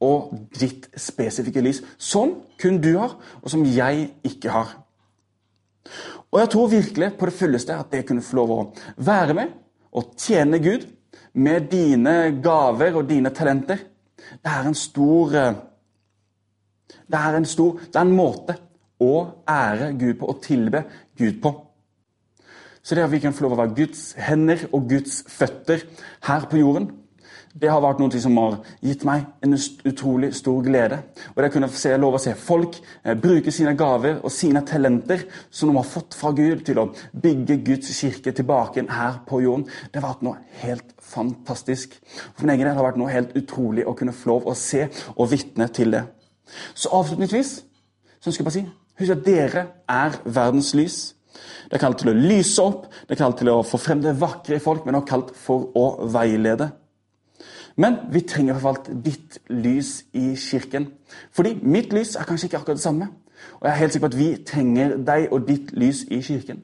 og 0.02 0.32
ditt 0.56 0.88
spesifikke 0.96 1.62
lys, 1.66 1.84
som 1.98 2.38
kun 2.62 2.80
du 2.82 2.94
har, 2.98 3.18
og 3.42 3.52
som 3.52 3.66
jeg 3.66 4.12
ikke 4.24 4.54
har. 4.54 4.78
Og 6.32 6.40
jeg 6.42 6.52
tror 6.54 6.72
virkelig 6.72 7.12
på 7.18 7.30
det 7.30 7.38
fulleste 7.38 7.78
at 7.78 7.92
det 7.94 8.06
kunne 8.08 8.26
få 8.26 8.40
lov 8.42 8.54
å 8.54 8.62
være 9.08 9.36
med 9.38 9.56
og 9.98 10.14
tjene 10.20 10.60
Gud 10.62 10.86
med 11.38 11.70
dine 11.72 12.16
gaver 12.44 13.00
og 13.00 13.08
dine 13.10 13.32
talenter. 13.34 13.80
Det 14.44 14.52
er 14.52 14.68
en 14.68 14.78
stor 14.78 15.36
eh, 15.38 15.60
Det 17.08 17.20
er 17.20 17.38
en 17.38 17.46
stor 17.46 17.80
Det 17.80 17.96
er 17.96 18.06
en 18.06 18.18
måte 18.18 18.58
å 19.00 19.14
ære 19.48 19.92
Gud 19.94 20.18
på, 20.20 20.28
og 20.28 20.42
tilbe 20.42 20.84
Gud 21.18 21.42
på. 21.42 21.52
Så 22.82 22.96
det 22.96 23.04
at 23.04 23.12
vi 23.12 23.20
kan 23.22 23.36
få 23.36 23.46
lov 23.46 23.54
å 23.54 23.60
være 23.62 23.76
Guds 23.78 24.14
hender 24.18 24.64
og 24.72 24.88
Guds 24.90 25.20
føtter 25.30 25.84
her 26.26 26.48
på 26.50 26.58
jorden, 26.58 26.90
det 27.54 27.70
har 27.72 27.82
vært 27.84 28.02
noe 28.02 28.22
som 28.22 28.38
har 28.40 28.58
gitt 28.84 29.04
meg 29.08 29.26
en 29.46 29.56
utrolig 29.58 30.32
stor 30.38 30.60
glede. 30.66 31.00
Og 31.36 31.42
det 31.44 31.52
kunne 31.54 31.70
se, 31.74 31.94
lov 31.98 32.18
å 32.18 32.22
se 32.22 32.34
folk 32.38 32.78
eh, 33.04 33.16
bruke 33.18 33.54
sine 33.54 33.74
gaver 33.78 34.20
og 34.22 34.34
sine 34.34 34.64
talenter 34.68 35.26
som 35.50 35.72
de 35.72 35.78
har 35.78 35.88
fått 35.88 36.18
fra 36.18 36.34
Gud, 36.38 36.64
til 36.68 36.82
å 36.82 36.90
bygge 37.14 37.60
Guds 37.66 37.94
kirke 37.98 38.34
tilbake 38.36 38.86
her 38.90 39.22
på 39.28 39.42
jorden. 39.46 39.68
Det 39.92 40.02
har 40.02 40.10
vært 40.10 40.26
noe 40.28 40.42
helt 40.64 40.96
fantastisk. 41.02 41.98
For 42.34 42.46
min 42.46 42.56
egen 42.56 42.68
del 42.68 42.76
har 42.76 42.82
det 42.82 42.90
vært 42.92 43.02
noe 43.02 43.14
helt 43.14 43.38
utrolig 43.40 43.88
å 43.88 43.96
kunne 43.98 44.16
få 44.16 44.34
lov 44.34 44.50
å 44.52 44.58
se 44.58 44.88
og 45.16 45.32
vitne 45.32 45.70
til 45.74 45.96
det. 45.96 46.04
Så 46.78 46.92
avslutningsvis 46.96 47.54
så 48.18 48.30
ønsker 48.30 48.44
jeg 48.44 48.50
bare 48.50 48.60
si 48.60 48.68
husk 48.98 49.14
at 49.14 49.26
dere 49.26 49.64
er 49.92 50.18
verdens 50.26 50.74
lys. 50.78 50.98
Det 51.68 51.78
er 51.78 51.84
kalt 51.84 52.00
til 52.02 52.12
å 52.12 52.18
lyse 52.18 52.64
opp, 52.64 52.88
det 53.06 53.18
er 53.18 53.22
kalt 53.22 53.38
til 53.42 53.52
å 53.52 53.62
få 53.66 53.80
frem 53.82 54.02
det 54.02 54.16
vakre 54.18 54.58
i 54.58 54.64
folk, 54.64 54.86
men 54.86 54.98
også 54.98 55.10
kalt 55.12 55.34
for 55.38 55.68
å 55.78 55.88
veilede. 56.14 56.72
Men 57.78 58.00
vi 58.12 58.24
trenger 58.26 58.56
i 58.56 58.58
hvert 58.58 58.66
fall 58.66 59.02
ditt 59.06 59.38
lys 59.54 60.00
i 60.18 60.32
kirken. 60.36 60.90
Fordi 61.32 61.54
mitt 61.62 61.94
lys 61.94 62.16
er 62.18 62.26
kanskje 62.26 62.50
ikke 62.50 62.62
akkurat 62.64 62.80
det 62.80 62.86
samme. 62.86 63.10
Og 63.60 63.68
jeg 63.68 63.72
er 63.74 63.82
helt 63.82 63.94
sikker 63.94 64.08
på 64.08 64.14
at 64.14 64.18
vi 64.20 64.30
trenger 64.48 64.96
deg 65.06 65.28
og 65.32 65.46
ditt 65.48 65.76
lys 65.78 66.02
i 66.10 66.22
kirken. 66.26 66.64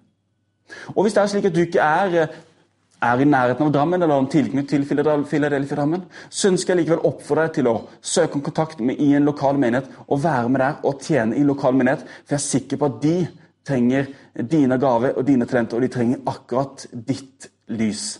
Og 0.96 1.04
hvis 1.04 1.14
det 1.14 1.22
er 1.22 1.30
slik 1.30 1.46
at 1.46 1.56
du 1.56 1.62
ikke 1.62 1.86
er, 1.86 2.34
er 3.04 3.22
i 3.22 3.28
nærheten 3.28 3.68
av 3.68 3.74
Drammen 3.76 4.02
eller 4.02 4.16
har 4.16 4.30
tilknytning 4.32 4.88
til 4.88 4.88
Philadelphia 5.30 5.76
Drammen, 5.76 6.06
så 6.30 6.50
ønsker 6.50 6.74
jeg 6.74 6.82
likevel 6.82 7.06
oppfordre 7.06 7.48
deg 7.48 7.56
til 7.60 7.70
å 7.70 7.76
søke 8.02 8.40
om 8.40 8.46
kontakt 8.46 8.82
med 8.82 9.02
i 9.02 9.12
en 9.14 9.28
lokal 9.28 9.60
menighet 9.60 9.92
og 10.08 10.24
være 10.24 10.50
med 10.50 10.64
der 10.64 10.82
og 10.84 11.02
tjene 11.04 11.38
i 11.38 11.46
lokal 11.46 11.78
menighet. 11.78 12.06
For 12.26 12.38
jeg 12.38 12.42
er 12.42 12.48
sikker 12.48 12.82
på 12.82 12.90
at 12.90 13.00
de 13.04 13.16
trenger 13.68 14.10
dine 14.50 14.80
gaver 14.80 15.18
og 15.18 15.28
dine 15.28 15.46
talenter, 15.46 15.78
og 15.78 15.86
de 15.86 15.94
trenger 15.94 16.24
akkurat 16.28 16.88
ditt 16.94 17.52
lys. 17.70 18.20